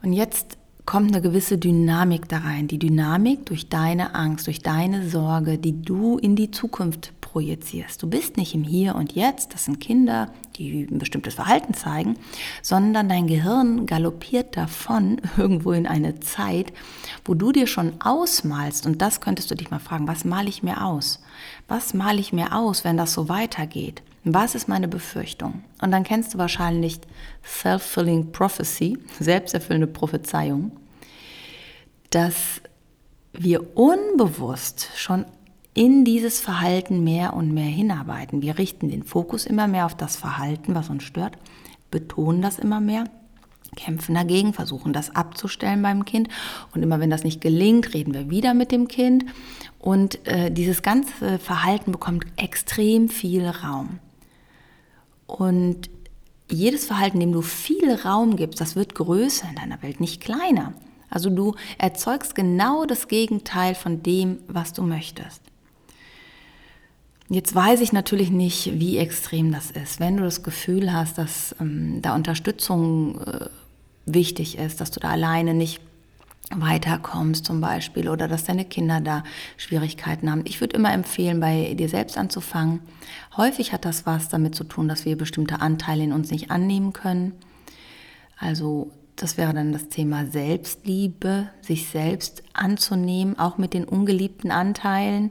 Und 0.02 0.12
jetzt 0.12 0.58
kommt 0.84 1.12
eine 1.12 1.22
gewisse 1.22 1.56
Dynamik 1.56 2.28
da 2.28 2.38
rein. 2.38 2.68
Die 2.68 2.78
Dynamik 2.78 3.46
durch 3.46 3.68
deine 3.68 4.14
Angst, 4.14 4.46
durch 4.46 4.60
deine 4.60 5.08
Sorge, 5.08 5.56
die 5.56 5.80
du 5.80 6.18
in 6.18 6.36
die 6.36 6.50
Zukunft 6.50 7.12
projizierst. 7.34 8.00
Du 8.00 8.06
bist 8.06 8.36
nicht 8.36 8.54
im 8.54 8.62
Hier 8.62 8.94
und 8.94 9.12
Jetzt, 9.12 9.54
das 9.54 9.64
sind 9.64 9.80
Kinder, 9.80 10.28
die 10.54 10.86
ein 10.88 10.98
bestimmtes 10.98 11.34
Verhalten 11.34 11.74
zeigen, 11.74 12.16
sondern 12.62 13.08
dein 13.08 13.26
Gehirn 13.26 13.86
galoppiert 13.86 14.56
davon 14.56 15.20
irgendwo 15.36 15.72
in 15.72 15.88
eine 15.88 16.20
Zeit, 16.20 16.72
wo 17.24 17.34
du 17.34 17.50
dir 17.50 17.66
schon 17.66 18.00
ausmalst. 18.00 18.86
Und 18.86 19.02
das 19.02 19.20
könntest 19.20 19.50
du 19.50 19.56
dich 19.56 19.68
mal 19.68 19.80
fragen, 19.80 20.06
was 20.06 20.24
male 20.24 20.48
ich 20.48 20.62
mir 20.62 20.84
aus? 20.84 21.24
Was 21.66 21.92
male 21.92 22.20
ich 22.20 22.32
mir 22.32 22.54
aus, 22.54 22.84
wenn 22.84 22.96
das 22.96 23.12
so 23.12 23.28
weitergeht? 23.28 24.04
Was 24.22 24.54
ist 24.54 24.68
meine 24.68 24.86
Befürchtung? 24.86 25.64
Und 25.82 25.90
dann 25.90 26.04
kennst 26.04 26.34
du 26.34 26.38
wahrscheinlich 26.38 27.00
Self-Fulfilling 27.44 28.30
Prophecy, 28.30 28.96
selbsterfüllende 29.18 29.88
Prophezeiung, 29.88 30.70
dass 32.10 32.60
wir 33.32 33.76
unbewusst 33.76 34.90
schon 34.94 35.24
in 35.74 36.04
dieses 36.04 36.40
Verhalten 36.40 37.02
mehr 37.02 37.34
und 37.34 37.52
mehr 37.52 37.64
hinarbeiten. 37.64 38.42
Wir 38.42 38.58
richten 38.58 38.88
den 38.88 39.02
Fokus 39.02 39.44
immer 39.44 39.66
mehr 39.66 39.86
auf 39.86 39.96
das 39.96 40.16
Verhalten, 40.16 40.74
was 40.74 40.88
uns 40.88 41.02
stört, 41.02 41.36
betonen 41.90 42.42
das 42.42 42.58
immer 42.58 42.80
mehr, 42.80 43.04
kämpfen 43.74 44.14
dagegen, 44.14 44.52
versuchen 44.52 44.92
das 44.92 45.14
abzustellen 45.14 45.82
beim 45.82 46.04
Kind. 46.04 46.28
Und 46.74 46.82
immer 46.82 47.00
wenn 47.00 47.10
das 47.10 47.24
nicht 47.24 47.40
gelingt, 47.40 47.92
reden 47.92 48.14
wir 48.14 48.30
wieder 48.30 48.54
mit 48.54 48.70
dem 48.70 48.86
Kind. 48.86 49.24
Und 49.80 50.26
äh, 50.28 50.50
dieses 50.50 50.82
ganze 50.82 51.40
Verhalten 51.40 51.90
bekommt 51.90 52.24
extrem 52.36 53.08
viel 53.08 53.46
Raum. 53.46 53.98
Und 55.26 55.90
jedes 56.50 56.86
Verhalten, 56.86 57.18
dem 57.18 57.32
du 57.32 57.42
viel 57.42 57.92
Raum 57.92 58.36
gibst, 58.36 58.60
das 58.60 58.76
wird 58.76 58.94
größer 58.94 59.48
in 59.48 59.56
deiner 59.56 59.82
Welt, 59.82 59.98
nicht 59.98 60.22
kleiner. 60.22 60.74
Also 61.10 61.30
du 61.30 61.54
erzeugst 61.78 62.34
genau 62.34 62.84
das 62.84 63.08
Gegenteil 63.08 63.74
von 63.74 64.02
dem, 64.02 64.38
was 64.46 64.72
du 64.72 64.82
möchtest. 64.82 65.42
Jetzt 67.28 67.54
weiß 67.54 67.80
ich 67.80 67.92
natürlich 67.92 68.30
nicht, 68.30 68.78
wie 68.78 68.98
extrem 68.98 69.50
das 69.50 69.70
ist. 69.70 69.98
Wenn 69.98 70.18
du 70.18 70.24
das 70.24 70.42
Gefühl 70.42 70.92
hast, 70.92 71.16
dass 71.16 71.54
ähm, 71.58 72.02
da 72.02 72.14
Unterstützung 72.14 73.20
äh, 73.22 73.46
wichtig 74.04 74.58
ist, 74.58 74.80
dass 74.80 74.90
du 74.90 75.00
da 75.00 75.08
alleine 75.08 75.54
nicht 75.54 75.80
weiterkommst 76.50 77.46
zum 77.46 77.62
Beispiel 77.62 78.08
oder 78.08 78.28
dass 78.28 78.44
deine 78.44 78.66
Kinder 78.66 79.00
da 79.00 79.24
Schwierigkeiten 79.56 80.30
haben. 80.30 80.42
Ich 80.44 80.60
würde 80.60 80.76
immer 80.76 80.92
empfehlen, 80.92 81.40
bei 81.40 81.74
dir 81.74 81.88
selbst 81.88 82.18
anzufangen. 82.18 82.80
Häufig 83.36 83.72
hat 83.72 83.86
das 83.86 84.04
was 84.04 84.28
damit 84.28 84.54
zu 84.54 84.64
tun, 84.64 84.86
dass 84.86 85.06
wir 85.06 85.16
bestimmte 85.16 85.62
Anteile 85.62 86.04
in 86.04 86.12
uns 86.12 86.30
nicht 86.30 86.50
annehmen 86.50 86.92
können. 86.92 87.32
Also 88.38 88.90
das 89.16 89.36
wäre 89.36 89.54
dann 89.54 89.72
das 89.72 89.88
Thema 89.88 90.26
Selbstliebe, 90.26 91.48
sich 91.60 91.88
selbst 91.88 92.42
anzunehmen, 92.52 93.38
auch 93.38 93.58
mit 93.58 93.72
den 93.72 93.84
ungeliebten 93.84 94.50
Anteilen, 94.50 95.30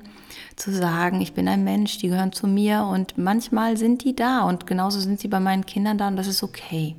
zu 0.56 0.72
sagen, 0.72 1.20
ich 1.20 1.34
bin 1.34 1.48
ein 1.48 1.64
Mensch, 1.64 1.98
die 1.98 2.08
gehören 2.08 2.32
zu 2.32 2.48
mir 2.48 2.86
und 2.86 3.18
manchmal 3.18 3.78
sind 3.78 4.04
die 4.04 4.16
da 4.16 4.44
und 4.44 4.68
genauso 4.68 5.00
sind 5.00 5.20
sie 5.20 5.28
bei 5.28 5.40
meinen 5.40 5.66
Kindern 5.66 5.98
da 5.98 6.08
und 6.08 6.16
das 6.16 6.28
ist 6.28 6.44
okay. 6.44 6.96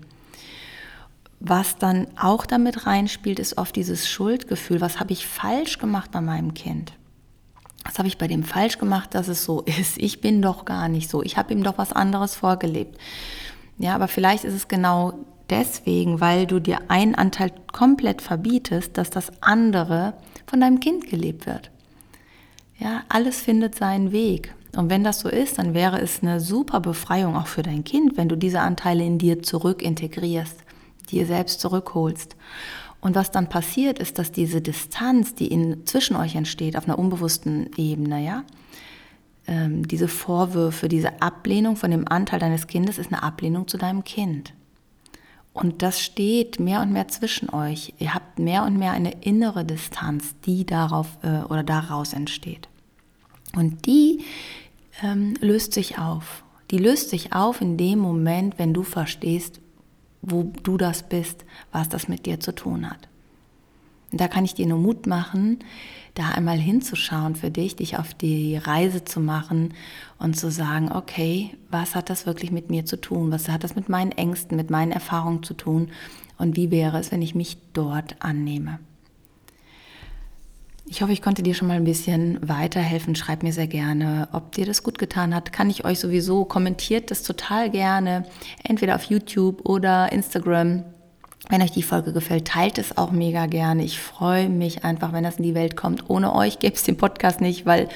Was 1.41 1.77
dann 1.79 2.07
auch 2.17 2.47
damit 2.47 2.87
reinspielt, 2.87 3.39
ist 3.39 3.59
oft 3.59 3.77
dieses 3.77 4.09
Schuldgefühl. 4.09 4.81
Was 4.81 5.01
habe 5.01 5.13
ich 5.13 5.27
falsch 5.27 5.79
gemacht 5.79 6.11
bei 6.11 6.21
meinem 6.21 6.55
Kind? 6.55 6.93
Was 7.85 7.99
habe 7.99 8.09
ich 8.09 8.19
bei 8.19 8.29
dem 8.29 8.45
falsch 8.45 8.79
gemacht, 8.79 9.15
dass 9.15 9.29
es 9.29 9.45
so 9.45 9.61
ist? 9.63 9.99
Ich 9.99 10.21
bin 10.21 10.43
doch 10.43 10.65
gar 10.65 10.89
nicht 10.89 11.11
so. 11.11 11.23
Ich 11.23 11.37
habe 11.37 11.53
ihm 11.53 11.63
doch 11.63 11.77
was 11.77 11.93
anderes 11.93 12.35
vorgelebt. 12.35 12.99
Ja, 13.79 13.95
aber 13.95 14.09
vielleicht 14.09 14.45
ist 14.45 14.55
es 14.55 14.69
genau 14.69 15.15
deswegen, 15.51 16.21
weil 16.21 16.47
du 16.47 16.61
dir 16.61 16.79
einen 16.89 17.15
Anteil 17.15 17.53
komplett 17.73 18.23
verbietest, 18.23 18.97
dass 18.97 19.11
das 19.11 19.33
andere 19.43 20.15
von 20.47 20.61
deinem 20.61 20.81
Kind 20.81 21.09
gelebt 21.09 21.47
wird. 21.47 21.71
Ja, 22.79 23.03
alles 23.09 23.41
findet 23.41 23.75
seinen 23.75 24.13
Weg. 24.13 24.55
Und 24.77 24.91
wenn 24.91 25.05
das 25.05 25.21
so 25.21 25.29
ist, 25.29 25.59
dann 25.59 25.75
wäre 25.75 26.01
es 26.01 26.23
eine 26.23 26.41
super 26.41 26.81
Befreiung 26.81 27.37
auch 27.37 27.47
für 27.47 27.63
dein 27.63 27.85
Kind, 27.85 28.17
wenn 28.17 28.29
du 28.29 28.37
diese 28.37 28.61
Anteile 28.61 29.05
in 29.05 29.19
dir 29.19 29.43
zurück 29.43 29.83
integrierst 29.83 30.65
dir 31.11 31.27
selbst 31.27 31.61
zurückholst. 31.61 32.37
Und 33.01 33.15
was 33.15 33.31
dann 33.31 33.49
passiert, 33.49 33.99
ist, 33.99 34.19
dass 34.19 34.33
diese 34.33 34.61
Distanz, 34.61 35.35
die 35.35 35.49
in, 35.49 35.87
zwischen 35.87 36.17
euch 36.17 36.37
entsteht, 36.37 36.77
auf 36.77 36.87
einer 36.87 36.99
unbewussten 36.99 37.71
Ebene, 37.77 38.25
ja, 38.25 38.45
ähm, 39.47 39.87
diese 39.87 40.09
Vorwürfe, 40.09 40.89
diese 40.89 41.21
Ablehnung 41.21 41.77
von 41.77 41.91
dem 41.91 42.09
Anteil 42.09 42.39
deines 42.39 42.67
Kindes 42.67 42.97
ist 42.97 43.13
eine 43.13 43.23
Ablehnung 43.23 43.69
zu 43.69 43.77
deinem 43.77 44.05
Kind. 44.05 44.55
Und 45.55 45.83
das 45.83 46.01
steht 46.01 46.59
mehr 46.59 46.83
und 46.83 46.93
mehr 46.93 47.07
zwischen 47.07 47.49
euch. 47.49 47.95
Ihr 47.99 48.13
habt 48.13 48.41
mehr 48.41 48.65
und 48.65 48.77
mehr 48.77 48.91
eine 48.91 49.23
innere 49.23 49.65
Distanz, 49.65 50.35
die 50.45 50.67
darauf 50.67 51.17
äh, 51.23 51.45
oder 51.45 51.63
daraus 51.63 52.13
entsteht. 52.13 52.69
Und 53.55 53.87
die 53.87 54.25
ähm, 55.03 55.35
löst 55.41 55.73
sich 55.73 55.97
auf. 55.97 56.45
Die 56.73 56.79
löst 56.79 57.11
sich 57.11 57.33
auf 57.33 57.61
in 57.61 57.77
dem 57.77 58.01
Moment, 58.01 58.59
wenn 58.59 58.75
du 58.75 58.83
verstehst, 58.83 59.61
wo 60.23 60.53
du 60.65 60.77
das 60.77 61.05
bist, 61.09 61.45
was 61.71 61.89
das 61.89 62.09
mit 62.09 62.27
dir 62.27 62.41
zu 62.41 62.53
tun 62.53 62.91
hat. 62.91 63.09
Und 64.15 64.21
da 64.21 64.29
kann 64.29 64.45
ich 64.45 64.55
dir 64.55 64.69
nur 64.69 64.79
Mut 64.79 65.09
machen, 65.09 65.59
da 66.15 66.29
einmal 66.29 66.57
hinzuschauen 66.57 67.35
für 67.35 67.51
dich, 67.51 67.75
dich 67.75 67.99
auf 67.99 68.15
die 68.15 68.57
Reise 68.57 69.03
zu 69.03 69.19
machen 69.19 69.75
und 70.21 70.39
zu 70.39 70.53
sagen, 70.53 70.93
okay, 70.93 71.51
was 71.69 71.97
hat 71.97 72.11
das 72.11 72.25
wirklich 72.25 72.53
mit 72.53 72.71
mir 72.71 72.85
zu 72.85 73.01
tun? 73.01 73.33
Was 73.33 73.49
hat 73.49 73.65
das 73.65 73.75
mit 73.75 73.89
meinen 73.89 74.13
Ängsten, 74.13 74.57
mit 74.57 74.71
meinen 74.71 74.93
Erfahrungen 74.93 75.43
zu 75.43 75.55
tun? 75.55 75.91
Und 76.39 76.55
wie 76.55 76.71
wäre 76.71 76.97
es, 77.01 77.11
wenn 77.11 77.23
ich 77.23 77.35
mich 77.35 77.57
dort 77.73 78.15
annehme? 78.21 78.79
Ich 80.87 81.03
hoffe, 81.03 81.11
ich 81.11 81.21
konnte 81.21 81.43
dir 81.43 81.55
schon 81.55 81.67
mal 81.67 81.77
ein 81.77 81.83
bisschen 81.83 82.39
weiterhelfen. 82.49 83.17
Schreib 83.17 83.43
mir 83.43 83.53
sehr 83.53 83.67
gerne, 83.67 84.29
ob 84.31 84.53
dir 84.53 84.65
das 84.65 84.85
gut 84.85 84.97
getan 84.97 85.35
hat. 85.35 85.53
Kann 85.53 85.71
ich 85.71 85.85
euch 85.85 85.99
sowieso, 85.99 86.45
kommentiert 86.45 87.11
das 87.11 87.25
total 87.25 87.69
gerne, 87.69 88.27
entweder 88.63 88.95
auf 88.95 89.03
YouTube 89.03 89.69
oder 89.69 90.13
Instagram. 90.13 90.85
Wenn 91.51 91.63
euch 91.63 91.73
die 91.73 91.83
Folge 91.83 92.13
gefällt, 92.13 92.47
teilt 92.47 92.79
es 92.79 92.97
auch 92.97 93.11
mega 93.11 93.47
gerne. 93.47 93.85
Ich 93.85 94.01
freue 94.01 94.49
mich 94.49 94.85
einfach, 94.85 95.13
wenn 95.13 95.25
das 95.25 95.37
in 95.37 95.43
die 95.43 95.55
Welt 95.55 95.77
kommt. 95.77 96.09
Ohne 96.09 96.35
euch 96.35 96.59
gäbe 96.59 96.75
es 96.75 96.85
den 96.85 96.97
Podcast 96.97 97.41
nicht, 97.43 97.67
weil 97.67 97.89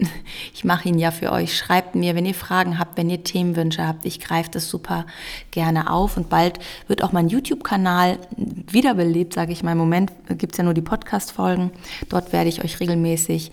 ich 0.54 0.64
mache 0.64 0.88
ihn 0.88 0.98
ja 0.98 1.10
für 1.10 1.30
euch. 1.30 1.56
Schreibt 1.56 1.94
mir, 1.94 2.14
wenn 2.14 2.24
ihr 2.24 2.34
Fragen 2.34 2.78
habt, 2.78 2.96
wenn 2.96 3.10
ihr 3.10 3.22
Themenwünsche 3.22 3.86
habt. 3.86 4.06
Ich 4.06 4.18
greife 4.18 4.50
das 4.50 4.68
super 4.68 5.04
gerne 5.50 5.92
auf. 5.92 6.16
Und 6.16 6.30
bald 6.30 6.58
wird 6.88 7.04
auch 7.04 7.12
mein 7.12 7.28
YouTube-Kanal 7.28 8.18
wiederbelebt, 8.36 9.34
sage 9.34 9.52
ich 9.52 9.62
mal. 9.62 9.72
Im 9.72 9.78
Moment 9.78 10.12
gibt 10.38 10.52
es 10.52 10.58
ja 10.58 10.64
nur 10.64 10.74
die 10.74 10.80
Podcast-Folgen. 10.80 11.72
Dort 12.08 12.32
werde 12.32 12.48
ich 12.48 12.64
euch 12.64 12.80
regelmäßig 12.80 13.52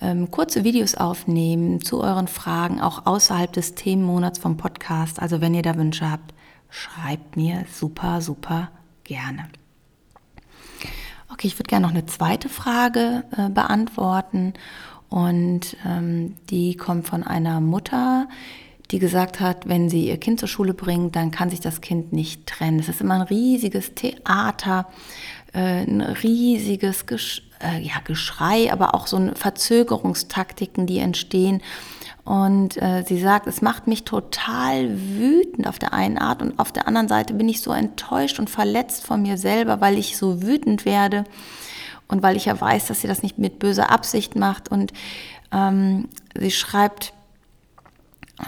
ähm, 0.00 0.30
kurze 0.30 0.62
Videos 0.62 0.94
aufnehmen 0.94 1.82
zu 1.82 2.00
euren 2.00 2.28
Fragen, 2.28 2.80
auch 2.80 3.06
außerhalb 3.06 3.52
des 3.52 3.74
Themenmonats 3.74 4.38
vom 4.38 4.56
Podcast. 4.56 5.20
Also 5.20 5.40
wenn 5.40 5.54
ihr 5.54 5.62
da 5.62 5.76
Wünsche 5.76 6.10
habt, 6.10 6.32
schreibt 6.70 7.36
mir 7.36 7.64
super, 7.72 8.20
super 8.20 8.70
gerne. 9.04 9.48
Okay, 11.30 11.46
ich 11.46 11.58
würde 11.58 11.68
gerne 11.68 11.86
noch 11.86 11.94
eine 11.94 12.06
zweite 12.06 12.48
Frage 12.48 13.24
äh, 13.36 13.48
beantworten. 13.48 14.54
Und 15.08 15.76
ähm, 15.86 16.36
die 16.50 16.76
kommt 16.76 17.06
von 17.06 17.22
einer 17.22 17.60
Mutter, 17.60 18.28
die 18.90 18.98
gesagt 18.98 19.40
hat, 19.40 19.68
wenn 19.68 19.90
sie 19.90 20.06
ihr 20.08 20.18
Kind 20.18 20.40
zur 20.40 20.48
Schule 20.48 20.74
bringt, 20.74 21.16
dann 21.16 21.30
kann 21.30 21.50
sich 21.50 21.60
das 21.60 21.80
Kind 21.80 22.12
nicht 22.12 22.46
trennen. 22.46 22.78
Es 22.78 22.88
ist 22.88 23.00
immer 23.00 23.14
ein 23.14 23.22
riesiges 23.22 23.94
Theater, 23.94 24.86
ein 25.58 26.00
riesiges 26.00 27.06
Gesch 27.06 27.42
äh, 27.60 27.80
ja, 27.80 27.94
Geschrei, 28.04 28.72
aber 28.72 28.94
auch 28.94 29.06
so 29.06 29.16
eine 29.16 29.34
Verzögerungstaktiken, 29.34 30.86
die 30.86 30.98
entstehen. 30.98 31.62
Und 32.24 32.80
äh, 32.80 33.04
sie 33.06 33.18
sagt, 33.18 33.46
es 33.46 33.62
macht 33.62 33.86
mich 33.86 34.04
total 34.04 34.90
wütend 34.90 35.66
auf 35.66 35.78
der 35.78 35.94
einen 35.94 36.18
Art 36.18 36.42
und 36.42 36.58
auf 36.58 36.72
der 36.72 36.86
anderen 36.86 37.08
Seite 37.08 37.32
bin 37.32 37.48
ich 37.48 37.62
so 37.62 37.72
enttäuscht 37.72 38.38
und 38.38 38.50
verletzt 38.50 39.04
von 39.04 39.22
mir 39.22 39.38
selber, 39.38 39.80
weil 39.80 39.96
ich 39.96 40.16
so 40.16 40.42
wütend 40.42 40.84
werde 40.84 41.24
und 42.06 42.22
weil 42.22 42.36
ich 42.36 42.44
ja 42.44 42.60
weiß, 42.60 42.86
dass 42.86 43.00
sie 43.00 43.08
das 43.08 43.22
nicht 43.22 43.38
mit 43.38 43.58
böser 43.58 43.90
Absicht 43.90 44.36
macht. 44.36 44.70
Und 44.70 44.92
ähm, 45.52 46.08
sie 46.38 46.50
schreibt, 46.50 47.12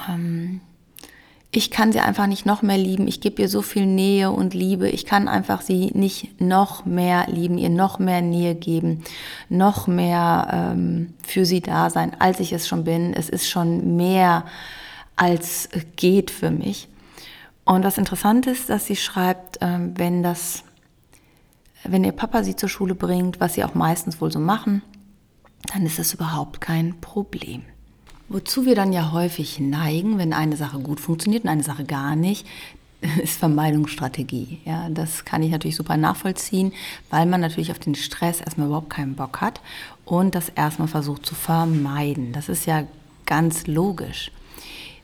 ähm, 0.07 0.61
ich 1.53 1.69
kann 1.69 1.91
sie 1.91 1.99
einfach 1.99 2.27
nicht 2.27 2.45
noch 2.45 2.61
mehr 2.61 2.77
lieben. 2.77 3.07
Ich 3.07 3.19
gebe 3.19 3.41
ihr 3.41 3.49
so 3.49 3.61
viel 3.61 3.85
Nähe 3.85 4.31
und 4.31 4.53
Liebe. 4.53 4.87
Ich 4.87 5.05
kann 5.05 5.27
einfach 5.27 5.61
sie 5.61 5.91
nicht 5.93 6.39
noch 6.39 6.85
mehr 6.85 7.27
lieben, 7.27 7.57
ihr 7.57 7.69
noch 7.69 7.99
mehr 7.99 8.21
Nähe 8.21 8.55
geben, 8.55 9.03
noch 9.49 9.85
mehr 9.85 10.47
ähm, 10.73 11.13
für 11.27 11.45
sie 11.45 11.59
da 11.59 11.89
sein, 11.89 12.15
als 12.19 12.39
ich 12.39 12.53
es 12.53 12.69
schon 12.69 12.85
bin. 12.85 13.13
Es 13.13 13.27
ist 13.27 13.49
schon 13.49 13.97
mehr 13.97 14.45
als 15.17 15.67
geht 15.97 16.31
für 16.31 16.51
mich. 16.51 16.87
Und 17.65 17.83
was 17.83 17.97
interessant 17.97 18.47
ist, 18.47 18.69
dass 18.69 18.85
sie 18.85 18.95
schreibt, 18.95 19.57
ähm, 19.61 19.93
wenn 19.97 20.23
das 20.23 20.63
wenn 21.83 22.03
ihr 22.03 22.11
Papa 22.11 22.43
sie 22.43 22.55
zur 22.55 22.69
Schule 22.69 22.95
bringt, 22.95 23.39
was 23.39 23.55
sie 23.55 23.63
auch 23.63 23.73
meistens 23.73 24.21
wohl 24.21 24.31
so 24.31 24.39
machen, 24.39 24.83
dann 25.73 25.85
ist 25.85 25.99
das 25.99 26.13
überhaupt 26.13 26.61
kein 26.61 26.99
Problem. 27.01 27.63
Wozu 28.33 28.65
wir 28.65 28.75
dann 28.75 28.93
ja 28.93 29.11
häufig 29.11 29.59
neigen, 29.59 30.17
wenn 30.17 30.31
eine 30.31 30.55
Sache 30.55 30.79
gut 30.79 31.01
funktioniert 31.01 31.43
und 31.43 31.49
eine 31.49 31.63
Sache 31.63 31.83
gar 31.83 32.15
nicht, 32.15 32.47
ist 33.21 33.37
Vermeidungsstrategie. 33.37 34.59
Ja, 34.63 34.87
das 34.89 35.25
kann 35.25 35.43
ich 35.43 35.51
natürlich 35.51 35.75
super 35.75 35.97
nachvollziehen, 35.97 36.71
weil 37.09 37.25
man 37.25 37.41
natürlich 37.41 37.71
auf 37.71 37.79
den 37.79 37.93
Stress 37.93 38.39
erstmal 38.39 38.67
überhaupt 38.67 38.89
keinen 38.89 39.15
Bock 39.15 39.41
hat 39.41 39.59
und 40.05 40.33
das 40.33 40.47
erstmal 40.47 40.87
versucht 40.87 41.25
zu 41.25 41.35
vermeiden. 41.35 42.31
Das 42.31 42.47
ist 42.47 42.65
ja 42.65 42.85
ganz 43.25 43.67
logisch. 43.67 44.31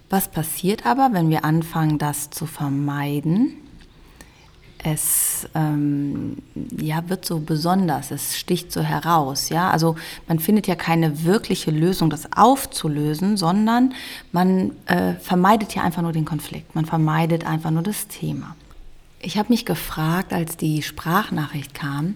Was 0.09 0.29
passiert 0.29 0.85
aber, 0.85 1.09
wenn 1.11 1.29
wir 1.29 1.43
anfangen, 1.43 1.97
das 1.97 2.29
zu 2.29 2.45
vermeiden? 2.45 3.57
Es 4.93 5.47
ähm, 5.53 6.37
ja, 6.79 7.09
wird 7.09 7.25
so 7.25 7.39
besonders, 7.39 8.11
es 8.11 8.37
sticht 8.37 8.71
so 8.71 8.81
heraus. 8.81 9.49
Ja? 9.49 9.69
Also 9.69 9.95
man 10.27 10.39
findet 10.39 10.67
ja 10.67 10.75
keine 10.75 11.25
wirkliche 11.25 11.71
Lösung, 11.71 12.09
das 12.09 12.31
aufzulösen, 12.33 13.35
sondern 13.35 13.93
man 14.31 14.71
äh, 14.85 15.13
vermeidet 15.15 15.75
ja 15.75 15.83
einfach 15.83 16.01
nur 16.01 16.13
den 16.13 16.25
Konflikt, 16.25 16.73
man 16.73 16.85
vermeidet 16.85 17.45
einfach 17.45 17.71
nur 17.71 17.83
das 17.83 18.07
Thema. 18.07 18.55
Ich 19.19 19.37
habe 19.37 19.49
mich 19.49 19.65
gefragt, 19.65 20.31
als 20.31 20.57
die 20.57 20.81
Sprachnachricht 20.81 21.73
kam, 21.73 22.15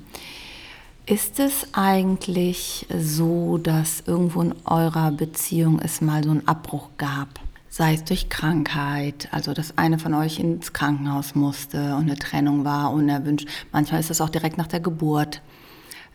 ist 1.05 1.39
es 1.39 1.67
eigentlich 1.73 2.85
so, 2.95 3.57
dass 3.57 4.03
irgendwo 4.05 4.41
in 4.41 4.55
eurer 4.65 5.11
Beziehung 5.11 5.79
es 5.79 5.99
mal 5.99 6.23
so 6.23 6.29
einen 6.29 6.47
Abbruch 6.47 6.89
gab? 6.97 7.27
Sei 7.71 7.93
es 7.93 8.03
durch 8.03 8.27
Krankheit, 8.27 9.29
also 9.31 9.53
dass 9.53 9.77
eine 9.77 9.97
von 9.97 10.13
euch 10.13 10.39
ins 10.39 10.73
Krankenhaus 10.73 11.35
musste 11.35 11.95
und 11.95 12.01
eine 12.01 12.17
Trennung 12.17 12.65
war 12.65 12.91
unerwünscht. 12.91 13.47
Manchmal 13.71 14.01
ist 14.01 14.09
das 14.09 14.19
auch 14.19 14.29
direkt 14.29 14.57
nach 14.57 14.67
der 14.67 14.81
Geburt, 14.81 15.41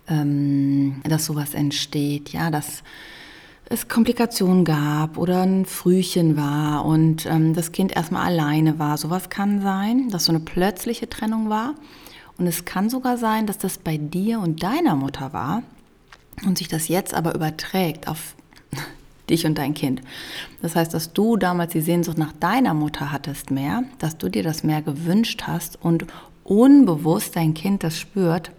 ähm, 0.06 1.00
dass 1.02 1.25
sowas 1.25 1.54
entsteht, 1.54 2.28
ja, 2.34 2.50
dass 2.50 2.82
es 3.70 3.88
Komplikationen 3.88 4.66
gab 4.66 5.16
oder 5.16 5.42
ein 5.42 5.64
Frühchen 5.64 6.36
war 6.36 6.84
und 6.84 7.25
ähm, 7.25 7.54
das 7.54 7.72
Kind 7.72 7.96
erstmal 7.96 8.26
alleine 8.26 8.78
war. 8.78 8.98
Sowas 8.98 9.30
kann 9.30 9.62
sein, 9.62 10.10
dass 10.10 10.26
so 10.26 10.32
eine 10.32 10.40
plötzliche 10.40 11.08
Trennung 11.08 11.48
war. 11.48 11.75
Und 12.36 12.46
es 12.46 12.66
kann 12.66 12.90
sogar 12.90 13.16
sein, 13.16 13.46
dass 13.46 13.56
das 13.56 13.78
bei 13.78 13.96
dir 13.96 14.40
und 14.40 14.62
deiner 14.62 14.94
Mutter 14.94 15.32
war 15.32 15.62
und 16.44 16.58
sich 16.58 16.68
das 16.68 16.88
jetzt 16.88 17.14
aber 17.14 17.34
überträgt 17.34 18.08
auf 18.08 18.36
dich 19.28 19.47
und 19.47 19.59
dein 19.59 19.75
Kind. 19.75 20.00
Das 20.62 20.76
heißt, 20.76 20.95
dass 20.95 21.12
du 21.12 21.37
damals 21.37 21.73
die 21.73 21.80
Sehnsucht 21.80 22.18
nach 22.18 22.33
deiner 22.33 22.75
Mutter 22.75 23.12
hattest 23.12 23.50
mehr, 23.50 23.85
dass 23.99 24.18
du 24.18 24.28
dir 24.28 24.42
das 24.42 24.62
mehr 24.62 24.83
gewünscht 24.83 25.45
hast 25.47 25.78
und 25.83 26.06
unbewusst 26.45 27.37
dein 27.37 27.54
Kind 27.54 27.83
das 27.83 27.99
spürt 27.99 28.50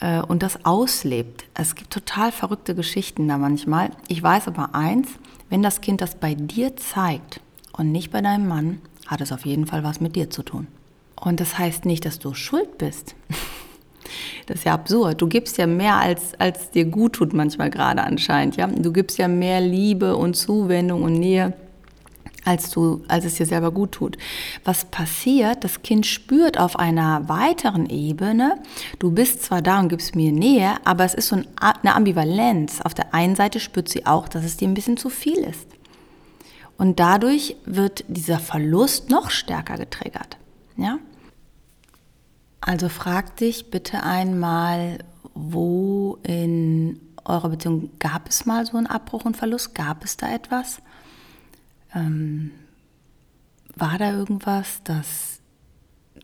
äh, 0.00 0.20
und 0.20 0.42
das 0.42 0.64
auslebt. 0.64 1.44
Es 1.54 1.74
gibt 1.74 1.90
total 1.90 2.32
verrückte 2.32 2.74
Geschichten 2.74 3.28
da 3.28 3.38
manchmal. 3.38 3.90
Ich 4.08 4.22
weiß 4.22 4.48
aber 4.48 4.74
eins, 4.74 5.08
wenn 5.50 5.62
das 5.62 5.80
Kind 5.80 6.00
das 6.00 6.14
bei 6.14 6.34
dir 6.34 6.76
zeigt 6.76 7.40
und 7.72 7.92
nicht 7.92 8.10
bei 8.10 8.20
deinem 8.20 8.48
Mann, 8.48 8.80
hat 9.06 9.20
es 9.20 9.32
auf 9.32 9.46
jeden 9.46 9.66
Fall 9.66 9.84
was 9.84 10.00
mit 10.00 10.16
dir 10.16 10.30
zu 10.30 10.42
tun. 10.42 10.66
Und 11.14 11.40
das 11.40 11.58
heißt 11.58 11.84
nicht, 11.84 12.04
dass 12.04 12.18
du 12.18 12.34
schuld 12.34 12.78
bist. 12.78 13.14
Das 14.46 14.58
ist 14.58 14.64
ja 14.64 14.74
absurd. 14.74 15.20
Du 15.20 15.26
gibst 15.26 15.58
ja 15.58 15.66
mehr, 15.66 15.96
als, 15.96 16.34
als 16.38 16.70
dir 16.70 16.84
gut 16.84 17.14
tut 17.14 17.32
manchmal 17.32 17.68
gerade 17.68 18.02
anscheinend. 18.02 18.56
Ja? 18.56 18.68
Du 18.68 18.92
gibst 18.92 19.18
ja 19.18 19.26
mehr 19.26 19.60
Liebe 19.60 20.16
und 20.16 20.34
Zuwendung 20.34 21.02
und 21.02 21.14
Nähe, 21.14 21.52
als, 22.44 22.70
du, 22.70 23.02
als 23.08 23.24
es 23.24 23.34
dir 23.34 23.46
selber 23.46 23.72
gut 23.72 23.92
tut. 23.92 24.16
Was 24.64 24.84
passiert? 24.84 25.64
Das 25.64 25.82
Kind 25.82 26.06
spürt 26.06 26.58
auf 26.58 26.78
einer 26.78 27.28
weiteren 27.28 27.86
Ebene, 27.90 28.58
du 29.00 29.10
bist 29.10 29.42
zwar 29.42 29.62
da 29.62 29.80
und 29.80 29.88
gibst 29.88 30.14
mir 30.14 30.30
Nähe, 30.30 30.74
aber 30.84 31.04
es 31.04 31.14
ist 31.14 31.28
so 31.28 31.36
eine 31.36 31.94
Ambivalenz. 31.94 32.80
Auf 32.82 32.94
der 32.94 33.12
einen 33.12 33.34
Seite 33.34 33.58
spürt 33.58 33.88
sie 33.88 34.06
auch, 34.06 34.28
dass 34.28 34.44
es 34.44 34.56
dir 34.56 34.68
ein 34.68 34.74
bisschen 34.74 34.96
zu 34.96 35.10
viel 35.10 35.38
ist. 35.38 35.66
Und 36.78 37.00
dadurch 37.00 37.56
wird 37.64 38.04
dieser 38.06 38.38
Verlust 38.38 39.10
noch 39.10 39.30
stärker 39.30 39.76
getriggert. 39.76 40.36
Ja? 40.76 40.98
Also 42.66 42.88
frag 42.88 43.36
dich 43.36 43.70
bitte 43.70 44.02
einmal, 44.02 44.98
wo 45.34 46.18
in 46.24 47.00
eurer 47.24 47.50
Beziehung 47.50 47.90
gab 48.00 48.28
es 48.28 48.44
mal 48.44 48.66
so 48.66 48.76
einen 48.76 48.88
Abbruch 48.88 49.24
und 49.24 49.36
Verlust? 49.36 49.72
Gab 49.76 50.04
es 50.04 50.16
da 50.16 50.34
etwas? 50.34 50.82
Ähm, 51.94 52.50
war 53.76 53.98
da 53.98 54.10
irgendwas, 54.10 54.82
dass 54.82 55.38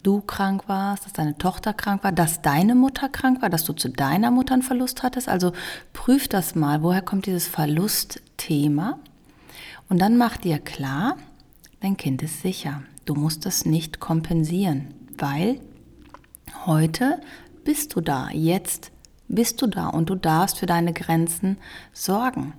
du 0.03 0.21
krank 0.21 0.65
warst, 0.67 1.07
dass 1.07 1.13
deine 1.13 1.39
Tochter 1.39 1.73
krank 1.75 2.03
war, 2.03 2.11
dass 2.11 2.43
deine 2.43 2.75
Mutter 2.75 3.09
krank 3.09 3.41
war, 3.41 3.49
dass 3.49 3.63
du 3.63 3.73
zu 3.73 3.89
deiner 3.89 4.33
Mutter 4.33 4.55
einen 4.55 4.65
Verlust 4.65 5.05
hattest? 5.05 5.29
Also 5.29 5.53
prüf 5.93 6.27
das 6.27 6.57
mal, 6.57 6.83
woher 6.83 7.03
kommt 7.03 7.27
dieses 7.27 7.47
Verlustthema? 7.47 8.99
Und 9.89 10.01
dann 10.01 10.17
mach 10.17 10.39
dir 10.39 10.59
klar, 10.59 11.17
dein 11.79 11.97
Kind 11.97 12.21
ist 12.21 12.43
sicher. 12.43 12.83
Du 13.05 13.15
musst 13.15 13.47
das 13.47 13.65
nicht 13.65 14.01
kompensieren, 14.01 14.89
weil 15.17 15.61
Heute 16.67 17.21
bist 17.65 17.97
du 17.97 18.01
da, 18.01 18.29
jetzt 18.31 18.93
bist 19.29 19.61
du 19.63 19.67
da 19.67 19.89
und 19.89 20.11
du 20.11 20.15
darfst 20.15 20.59
für 20.59 20.67
deine 20.67 20.93
Grenzen 20.93 21.59
sorgen. 21.93 22.53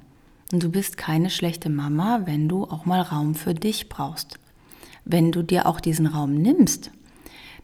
Und 0.51 0.62
du 0.62 0.69
bist 0.69 0.97
keine 0.97 1.29
schlechte 1.29 1.69
Mama, 1.69 2.21
wenn 2.25 2.49
du 2.49 2.65
auch 2.65 2.86
mal 2.86 3.01
Raum 3.01 3.34
für 3.34 3.53
dich 3.53 3.89
brauchst. 3.89 4.39
Wenn 5.06 5.32
du 5.32 5.41
dir 5.41 5.67
auch 5.67 5.79
diesen 5.79 6.06
Raum 6.06 6.36
nimmst. 6.36 6.91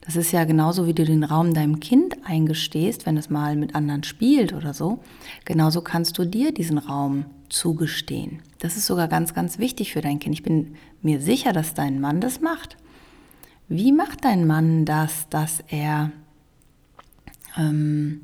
Das 0.02 0.16
ist 0.16 0.32
ja 0.32 0.46
genauso, 0.46 0.88
wie 0.88 0.94
du 0.94 1.04
den 1.04 1.24
Raum 1.24 1.54
deinem 1.54 1.80
Kind 1.80 2.18
eingestehst, 2.26 3.06
wenn 3.06 3.18
es 3.18 3.30
mal 3.30 3.56
mit 3.56 3.76
anderen 3.76 4.04
spielt 4.04 4.54
oder 4.54 4.74
so. 4.74 5.00
Genauso 5.46 5.82
kannst 5.82 6.18
du 6.18 6.26
dir 6.26 6.54
diesen 6.54 6.78
Raum 6.78 7.26
zugestehen. 7.50 8.42
Das 8.60 8.78
ist 8.78 8.86
sogar 8.86 9.08
ganz, 9.08 9.34
ganz 9.34 9.60
wichtig 9.60 9.92
für 9.92 10.02
dein 10.02 10.20
Kind. 10.20 10.36
Ich 10.36 10.44
bin 10.44 10.76
mir 11.02 11.20
sicher, 11.20 11.54
dass 11.54 11.74
dein 11.74 12.00
Mann 12.00 12.22
das 12.22 12.42
macht. 12.42 12.78
Wie 13.68 13.92
macht 13.92 14.26
dein 14.26 14.48
Mann 14.48 14.86
das, 14.86 15.30
dass 15.30 15.64
er 15.68 16.12
ähm, 17.58 18.22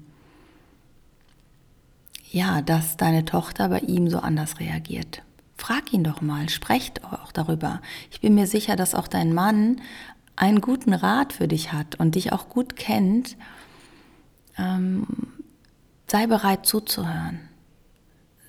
ja, 2.32 2.62
dass 2.62 2.98
deine 2.98 3.26
Tochter 3.26 3.70
bei 3.70 3.80
ihm 3.80 4.10
so 4.10 4.20
anders 4.20 4.60
reagiert. 4.60 5.22
Frag 5.58 5.94
ihn 5.94 6.04
doch 6.04 6.22
mal, 6.22 6.50
sprecht 6.50 7.04
auch 7.06 7.32
darüber. 7.32 7.82
Ich 8.12 8.20
bin 8.20 8.36
mir 8.36 8.46
sicher, 8.46 8.76
dass 8.76 8.94
auch 8.94 9.08
dein 9.08 9.34
Mann 9.34 9.82
einen 10.36 10.60
guten 10.60 10.94
Rat 10.94 11.32
für 11.32 11.48
dich 11.48 11.72
hat 11.72 11.96
und 11.96 12.16
dich 12.16 12.34
auch 12.34 12.50
gut 12.50 12.76
kennt. 12.76 13.38
Ähm, 14.58 15.08
sei 16.08 16.28
bereit 16.28 16.66
zuzuhören. 16.66 17.45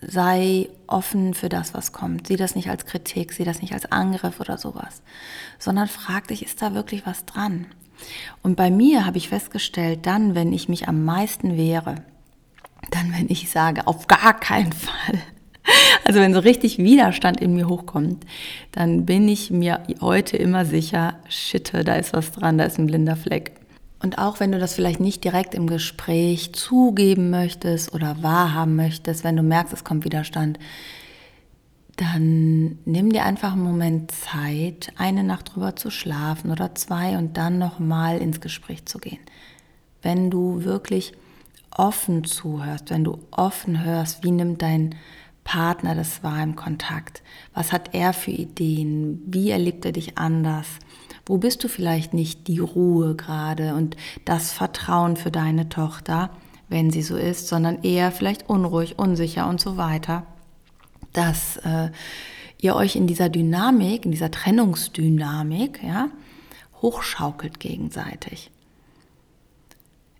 Sei 0.09 0.69
offen 0.87 1.35
für 1.35 1.49
das, 1.49 1.75
was 1.75 1.93
kommt. 1.93 2.29
Sieh 2.29 2.37
das 2.37 2.55
nicht 2.55 2.71
als 2.71 2.87
Kritik, 2.87 3.33
sieh 3.33 3.45
das 3.45 3.61
nicht 3.61 3.73
als 3.73 3.91
Angriff 3.91 4.41
oder 4.41 4.57
sowas, 4.57 5.03
sondern 5.59 5.89
frag 5.89 6.29
dich, 6.29 6.45
ist 6.45 6.63
da 6.63 6.75
wirklich 6.75 7.07
was 7.07 7.25
dran? 7.25 7.67
Und 8.43 8.57
bei 8.57 8.71
mir 8.71 9.07
habe 9.07 9.19
ich 9.19 9.29
festgestellt, 9.29 10.07
dann, 10.07 10.35
wenn 10.35 10.53
ich 10.53 10.69
mich 10.69 10.87
am 10.87 11.05
meisten 11.05 11.57
wehre, 11.57 11.97
dann, 12.91 13.13
wenn 13.13 13.29
ich 13.29 13.51
sage, 13.51 13.87
auf 13.87 14.07
gar 14.07 14.39
keinen 14.39 14.73
Fall, 14.73 15.19
also 16.05 16.21
wenn 16.21 16.35
so 16.35 16.41
richtig 16.41 16.79
Widerstand 16.79 17.41
in 17.41 17.55
mir 17.55 17.69
hochkommt, 17.69 18.25
dann 18.73 19.07
bin 19.07 19.29
ich 19.29 19.51
mir 19.51 19.83
heute 20.01 20.37
immer 20.37 20.65
sicher, 20.65 21.19
shit, 21.29 21.73
da 21.73 21.95
ist 21.95 22.13
was 22.13 22.33
dran, 22.33 22.59
da 22.59 22.65
ist 22.65 22.79
ein 22.79 22.87
blinder 22.87 23.17
Fleck. 23.17 23.53
Und 24.01 24.19
auch 24.19 24.41
wenn 24.41 24.53
du 24.53 24.59
das 24.59 24.75
vielleicht 24.75 25.01
nicht 25.01 25.25
direkt 25.25 25.55
im 25.55 25.67
Gespräch 25.67 26.53
zugeben 26.53 27.31
möchtest 27.31 27.95
oder 27.95 28.23
wahrhaben 28.23 28.77
möchtest, 28.77 29.25
wenn 29.25 29.37
du 29.37 29.43
merkst, 29.43 29.73
es 29.73 29.85
kommt 29.85 30.05
Widerstand, 30.05 30.59
dann 31.97 32.79
nimm 32.85 33.11
dir 33.11 33.25
einfach 33.25 33.53
einen 33.53 33.63
Moment 33.63 34.11
Zeit, 34.11 34.93
eine 34.97 35.25
Nacht 35.25 35.55
drüber 35.55 35.77
zu 35.77 35.91
schlafen 35.91 36.51
oder 36.51 36.75
zwei 36.75 37.17
und 37.17 37.39
dann 37.39 37.59
nochmal 37.59 38.19
ins 38.19 38.41
Gespräch 38.41 38.85
zu 38.85 38.99
gehen. 38.99 39.21
Wenn 40.03 40.31
du 40.31 40.65
wirklich 40.65 41.15
offen 41.71 42.25
zuhörst, 42.25 42.91
wenn 42.91 43.05
du 43.05 43.19
offen 43.31 43.83
hörst, 43.83 44.23
wie 44.23 44.31
nimmt 44.31 44.61
dein 44.61 44.95
Partner 45.43 45.95
das 45.95 46.23
wahr 46.23 46.43
im 46.43 46.55
Kontakt? 46.55 47.23
Was 47.55 47.73
hat 47.73 47.95
er 47.95 48.13
für 48.13 48.31
Ideen? 48.31 49.23
Wie 49.27 49.51
erlebt 49.51 49.85
er 49.85 49.93
dich 49.93 50.19
anders? 50.19 50.67
Wo 51.27 51.39
bist 51.39 51.63
du 51.65 51.69
vielleicht 51.69 52.15
nicht 52.15 52.47
die 52.47 52.61
Ruhe 52.61 53.17
gerade 53.17 53.75
und 53.75 53.97
das 54.25 54.53
Vertrauen 54.53 55.17
für 55.17 55.31
deine 55.31 55.69
Tochter, 55.69 56.31
wenn 56.69 56.91
sie 56.91 57.03
so 57.03 57.17
ist, 57.17 57.49
sondern 57.49 57.83
eher 57.83 58.13
vielleicht 58.13 58.49
unruhig, 58.49 58.99
unsicher 58.99 59.49
und 59.49 59.61
so 59.61 59.77
weiter? 59.77 60.25
dass 61.17 61.57
äh, 61.59 61.91
ihr 62.61 62.77
euch 62.77 62.97
in 62.97 63.07
dieser 63.07 63.29
Dynamik, 63.29 64.05
in 64.05 64.11
dieser 64.11 64.31
Trennungsdynamik, 64.31 65.83
ja, 65.83 66.09
hochschaukelt 66.83 67.59
gegenseitig. 67.59 68.51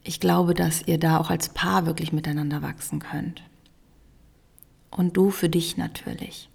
Ich 0.03 0.21
glaube, 0.21 0.55
dass 0.55 0.83
ihr 0.87 0.99
da 0.99 1.19
auch 1.19 1.31
als 1.31 1.51
Paar 1.51 1.85
wirklich 1.87 2.13
miteinander 2.13 2.63
wachsen 2.63 3.01
könnt. 3.01 3.43
Und 4.91 5.17
du 5.17 5.31
für 5.31 5.49
dich 5.49 5.77
natürlich. 5.77 6.49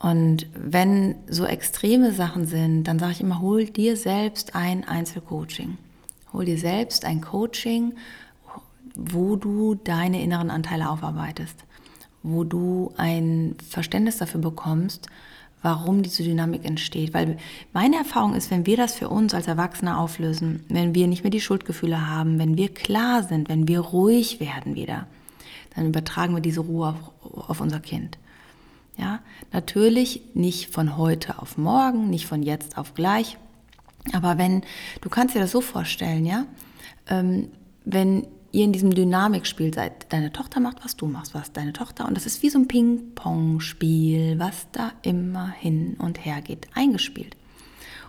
Und 0.00 0.46
wenn 0.54 1.16
so 1.28 1.44
extreme 1.44 2.12
Sachen 2.12 2.46
sind, 2.46 2.84
dann 2.84 2.98
sage 2.98 3.12
ich 3.12 3.20
immer, 3.20 3.40
hol 3.40 3.64
dir 3.64 3.96
selbst 3.96 4.54
ein 4.54 4.86
Einzelcoaching. 4.86 5.76
Hol 6.32 6.44
dir 6.44 6.58
selbst 6.58 7.04
ein 7.04 7.20
Coaching, 7.20 7.94
wo 8.94 9.36
du 9.36 9.74
deine 9.74 10.22
inneren 10.22 10.50
Anteile 10.50 10.88
aufarbeitest 10.90 11.64
wo 12.22 12.44
du 12.44 12.92
ein 12.96 13.56
Verständnis 13.68 14.18
dafür 14.18 14.40
bekommst, 14.40 15.08
warum 15.62 16.02
diese 16.02 16.22
Dynamik 16.22 16.64
entsteht. 16.64 17.14
Weil 17.14 17.36
meine 17.72 17.96
Erfahrung 17.96 18.34
ist, 18.34 18.50
wenn 18.50 18.66
wir 18.66 18.76
das 18.76 18.94
für 18.94 19.08
uns 19.08 19.34
als 19.34 19.46
Erwachsene 19.46 19.98
auflösen, 19.98 20.64
wenn 20.68 20.94
wir 20.94 21.06
nicht 21.06 21.24
mehr 21.24 21.30
die 21.30 21.40
Schuldgefühle 21.40 22.08
haben, 22.08 22.38
wenn 22.38 22.56
wir 22.56 22.68
klar 22.72 23.22
sind, 23.22 23.48
wenn 23.48 23.66
wir 23.68 23.80
ruhig 23.80 24.40
werden 24.40 24.74
wieder, 24.74 25.06
dann 25.74 25.86
übertragen 25.86 26.34
wir 26.34 26.42
diese 26.42 26.60
Ruhe 26.60 26.88
auf, 26.88 27.48
auf 27.48 27.60
unser 27.60 27.80
Kind. 27.80 28.18
Ja, 28.98 29.20
natürlich 29.52 30.22
nicht 30.34 30.70
von 30.70 30.96
heute 30.96 31.40
auf 31.40 31.56
morgen, 31.56 32.10
nicht 32.10 32.26
von 32.26 32.42
jetzt 32.42 32.76
auf 32.76 32.94
gleich. 32.94 33.38
Aber 34.12 34.38
wenn, 34.38 34.62
du 35.00 35.08
kannst 35.08 35.34
dir 35.34 35.40
das 35.40 35.52
so 35.52 35.60
vorstellen, 35.60 36.26
ja, 36.26 36.46
ähm, 37.08 37.48
wenn 37.84 38.26
ihr 38.52 38.64
in 38.64 38.72
diesem 38.72 38.94
Dynamikspiel 38.94 39.74
seid. 39.74 40.12
Deine 40.12 40.32
Tochter 40.32 40.60
macht, 40.60 40.84
was 40.84 40.96
du 40.96 41.06
machst, 41.06 41.34
was 41.34 41.52
deine 41.52 41.72
Tochter. 41.72 42.06
Und 42.06 42.16
das 42.16 42.26
ist 42.26 42.42
wie 42.42 42.50
so 42.50 42.58
ein 42.58 42.68
Ping-Pong-Spiel, 42.68 44.38
was 44.38 44.66
da 44.72 44.92
immer 45.02 45.50
hin 45.50 45.96
und 45.98 46.24
her 46.24 46.40
geht, 46.40 46.66
eingespielt. 46.74 47.36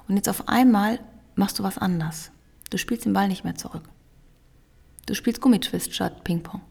Und 0.08 0.16
jetzt 0.16 0.30
auf 0.30 0.48
einmal 0.48 1.00
machst 1.36 1.60
du 1.60 1.64
was 1.64 1.78
anders. 1.78 2.32
Du 2.70 2.78
spielst 2.78 3.06
den 3.06 3.14
Ball 3.14 3.28
nicht 3.28 3.44
mehr 3.44 3.56
zurück. 3.56 3.84
Du 5.06 5.14
spielst 5.14 5.42
Gummitwist 5.42 5.94
statt 5.94 6.24
Ping-Pong. 6.24 6.62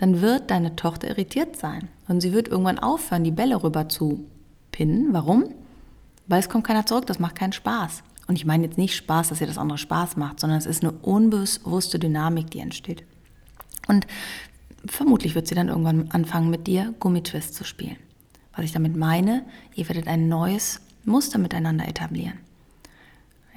Dann 0.00 0.22
wird 0.22 0.50
deine 0.50 0.76
Tochter 0.76 1.08
irritiert 1.08 1.56
sein. 1.56 1.90
Und 2.08 2.22
sie 2.22 2.32
wird 2.32 2.48
irgendwann 2.48 2.78
aufhören, 2.78 3.22
die 3.22 3.30
Bälle 3.30 3.62
rüber 3.62 3.90
zu 3.90 4.24
pinnen. 4.72 5.12
Warum? 5.12 5.44
Weil 6.26 6.40
es 6.40 6.48
kommt 6.48 6.66
keiner 6.66 6.86
zurück, 6.86 7.04
das 7.04 7.18
macht 7.18 7.34
keinen 7.34 7.52
Spaß. 7.52 8.02
Und 8.26 8.36
ich 8.36 8.46
meine 8.46 8.64
jetzt 8.64 8.78
nicht 8.78 8.96
Spaß, 8.96 9.28
dass 9.28 9.42
ihr 9.42 9.46
das 9.46 9.58
andere 9.58 9.76
Spaß 9.76 10.16
macht, 10.16 10.40
sondern 10.40 10.58
es 10.58 10.64
ist 10.64 10.82
eine 10.82 10.92
unbewusste 10.92 11.98
Dynamik, 11.98 12.50
die 12.50 12.60
entsteht. 12.60 13.04
Und 13.88 14.06
vermutlich 14.86 15.34
wird 15.34 15.46
sie 15.46 15.54
dann 15.54 15.68
irgendwann 15.68 16.10
anfangen, 16.12 16.48
mit 16.48 16.66
dir 16.66 16.94
Gummitwist 16.98 17.54
zu 17.54 17.64
spielen. 17.64 17.96
Was 18.56 18.64
ich 18.64 18.72
damit 18.72 18.96
meine, 18.96 19.44
ihr 19.74 19.86
werdet 19.86 20.08
ein 20.08 20.30
neues 20.30 20.80
Muster 21.04 21.36
miteinander 21.36 21.86
etablieren. 21.86 22.38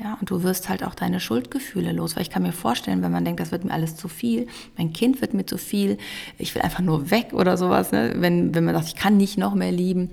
Ja, 0.04 0.18
und 0.20 0.30
du 0.30 0.44
wirst 0.44 0.68
halt 0.68 0.84
auch 0.84 0.96
deine 0.96 1.22
Schuldgefühle 1.22 1.94
los, 1.94 2.16
weil 2.16 2.24
ich 2.24 2.30
kann 2.30 2.44
mir 2.44 2.52
vorstellen, 2.52 3.02
wenn 3.02 3.12
man 3.12 3.24
denkt, 3.24 3.40
das 3.40 3.52
wird 3.52 3.64
mir 3.64 3.72
alles 3.72 3.96
zu 3.96 4.10
viel, 4.10 4.48
mein 4.78 4.92
Kind 4.92 5.22
wird 5.22 5.34
mir 5.34 5.46
zu 5.46 5.58
viel, 5.58 5.98
ich 6.38 6.54
will 6.54 6.62
einfach 6.62 6.82
nur 6.82 7.10
weg 7.10 7.32
oder 7.32 7.56
sowas, 7.56 7.94
ne? 7.94 8.14
wenn, 8.18 8.54
wenn 8.54 8.66
man 8.66 8.76
sagt, 8.76 8.88
ich 8.88 8.96
kann 8.96 9.16
nicht 9.16 9.38
noch 9.38 9.56
mehr 9.56 9.72
lieben, 9.72 10.12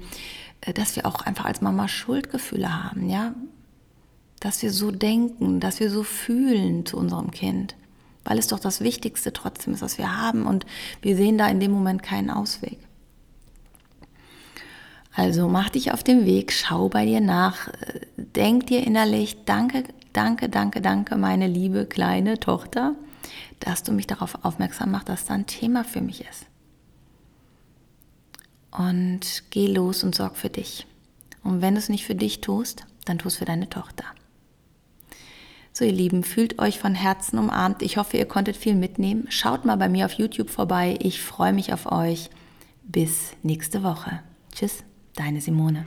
äh, 0.60 0.72
dass 0.72 0.94
wir 0.94 1.06
auch 1.06 1.22
einfach 1.22 1.44
als 1.44 1.60
Mama 1.60 1.88
Schuldgefühle 1.88 2.84
haben, 2.84 3.10
ja, 3.10 3.34
dass 4.38 4.62
wir 4.62 4.70
so 4.70 4.92
denken, 4.92 5.58
dass 5.58 5.80
wir 5.80 5.90
so 5.90 6.04
fühlen 6.04 6.86
zu 6.86 6.96
unserem 6.96 7.32
Kind, 7.32 7.74
weil 8.22 8.38
es 8.38 8.46
doch 8.46 8.60
das 8.60 8.82
Wichtigste 8.82 9.32
trotzdem 9.32 9.74
ist, 9.74 9.82
was 9.82 9.98
wir 9.98 10.16
haben 10.16 10.46
und 10.46 10.66
wir 11.02 11.16
sehen 11.16 11.36
da 11.36 11.48
in 11.48 11.58
dem 11.58 11.72
Moment 11.72 12.04
keinen 12.04 12.30
Ausweg. 12.30 12.78
Also 15.14 15.48
mach 15.48 15.70
dich 15.70 15.92
auf 15.92 16.04
den 16.04 16.24
Weg, 16.24 16.52
schau 16.52 16.88
bei 16.88 17.04
dir 17.04 17.20
nach, 17.20 17.68
denk 18.16 18.68
dir 18.68 18.86
innerlich, 18.86 19.44
danke, 19.44 19.84
danke, 20.12 20.48
danke, 20.48 20.80
danke, 20.80 21.16
meine 21.16 21.48
liebe 21.48 21.86
kleine 21.86 22.38
Tochter, 22.38 22.94
dass 23.58 23.82
du 23.82 23.92
mich 23.92 24.06
darauf 24.06 24.44
aufmerksam 24.44 24.92
machst, 24.92 25.08
dass 25.08 25.26
da 25.26 25.34
ein 25.34 25.46
Thema 25.46 25.84
für 25.84 26.00
mich 26.00 26.20
ist. 26.22 26.46
Und 28.70 29.42
geh 29.50 29.66
los 29.66 30.04
und 30.04 30.14
sorg 30.14 30.36
für 30.36 30.48
dich. 30.48 30.86
Und 31.42 31.60
wenn 31.60 31.74
du 31.74 31.80
es 31.80 31.88
nicht 31.88 32.06
für 32.06 32.14
dich 32.14 32.40
tust, 32.40 32.86
dann 33.04 33.18
tu 33.18 33.28
es 33.28 33.36
für 33.36 33.44
deine 33.44 33.68
Tochter. 33.68 34.04
So 35.72 35.84
ihr 35.84 35.92
Lieben, 35.92 36.22
fühlt 36.22 36.58
euch 36.58 36.78
von 36.78 36.94
Herzen 36.94 37.38
umarmt. 37.38 37.82
Ich 37.82 37.96
hoffe, 37.96 38.16
ihr 38.16 38.26
konntet 38.26 38.56
viel 38.56 38.74
mitnehmen. 38.74 39.26
Schaut 39.28 39.64
mal 39.64 39.76
bei 39.76 39.88
mir 39.88 40.06
auf 40.06 40.12
YouTube 40.12 40.50
vorbei. 40.50 40.98
Ich 41.00 41.20
freue 41.20 41.52
mich 41.52 41.72
auf 41.72 41.90
euch. 41.90 42.30
Bis 42.84 43.32
nächste 43.42 43.82
Woche. 43.82 44.20
Tschüss, 44.52 44.82
Deine 45.20 45.38
Simone. 45.38 45.84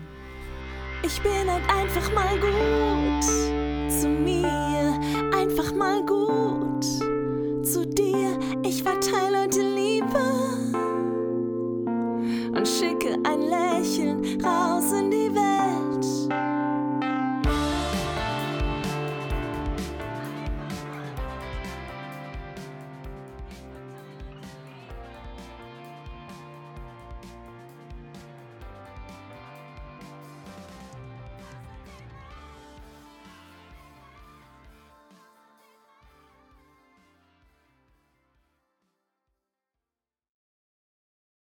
Ich 1.01 1.19
bin 1.23 1.49
halt 1.49 1.63
einfach 1.67 2.13
mal 2.13 2.37
gut 2.39 3.23
zu 3.91 4.07
mir, 4.07 4.93
einfach 5.35 5.73
mal 5.73 6.05
gut 6.05 6.85
zu 7.65 7.83
dir. 7.83 8.37
Ich 8.61 8.83
verteile 8.83 9.47
die 9.47 9.59
Liebe 9.59 10.23
und 12.55 12.67
schicke 12.67 13.17
ein 13.23 13.41
Lächeln 13.41 14.39
raus 14.45 14.91
in 14.91 15.09
die 15.09 15.12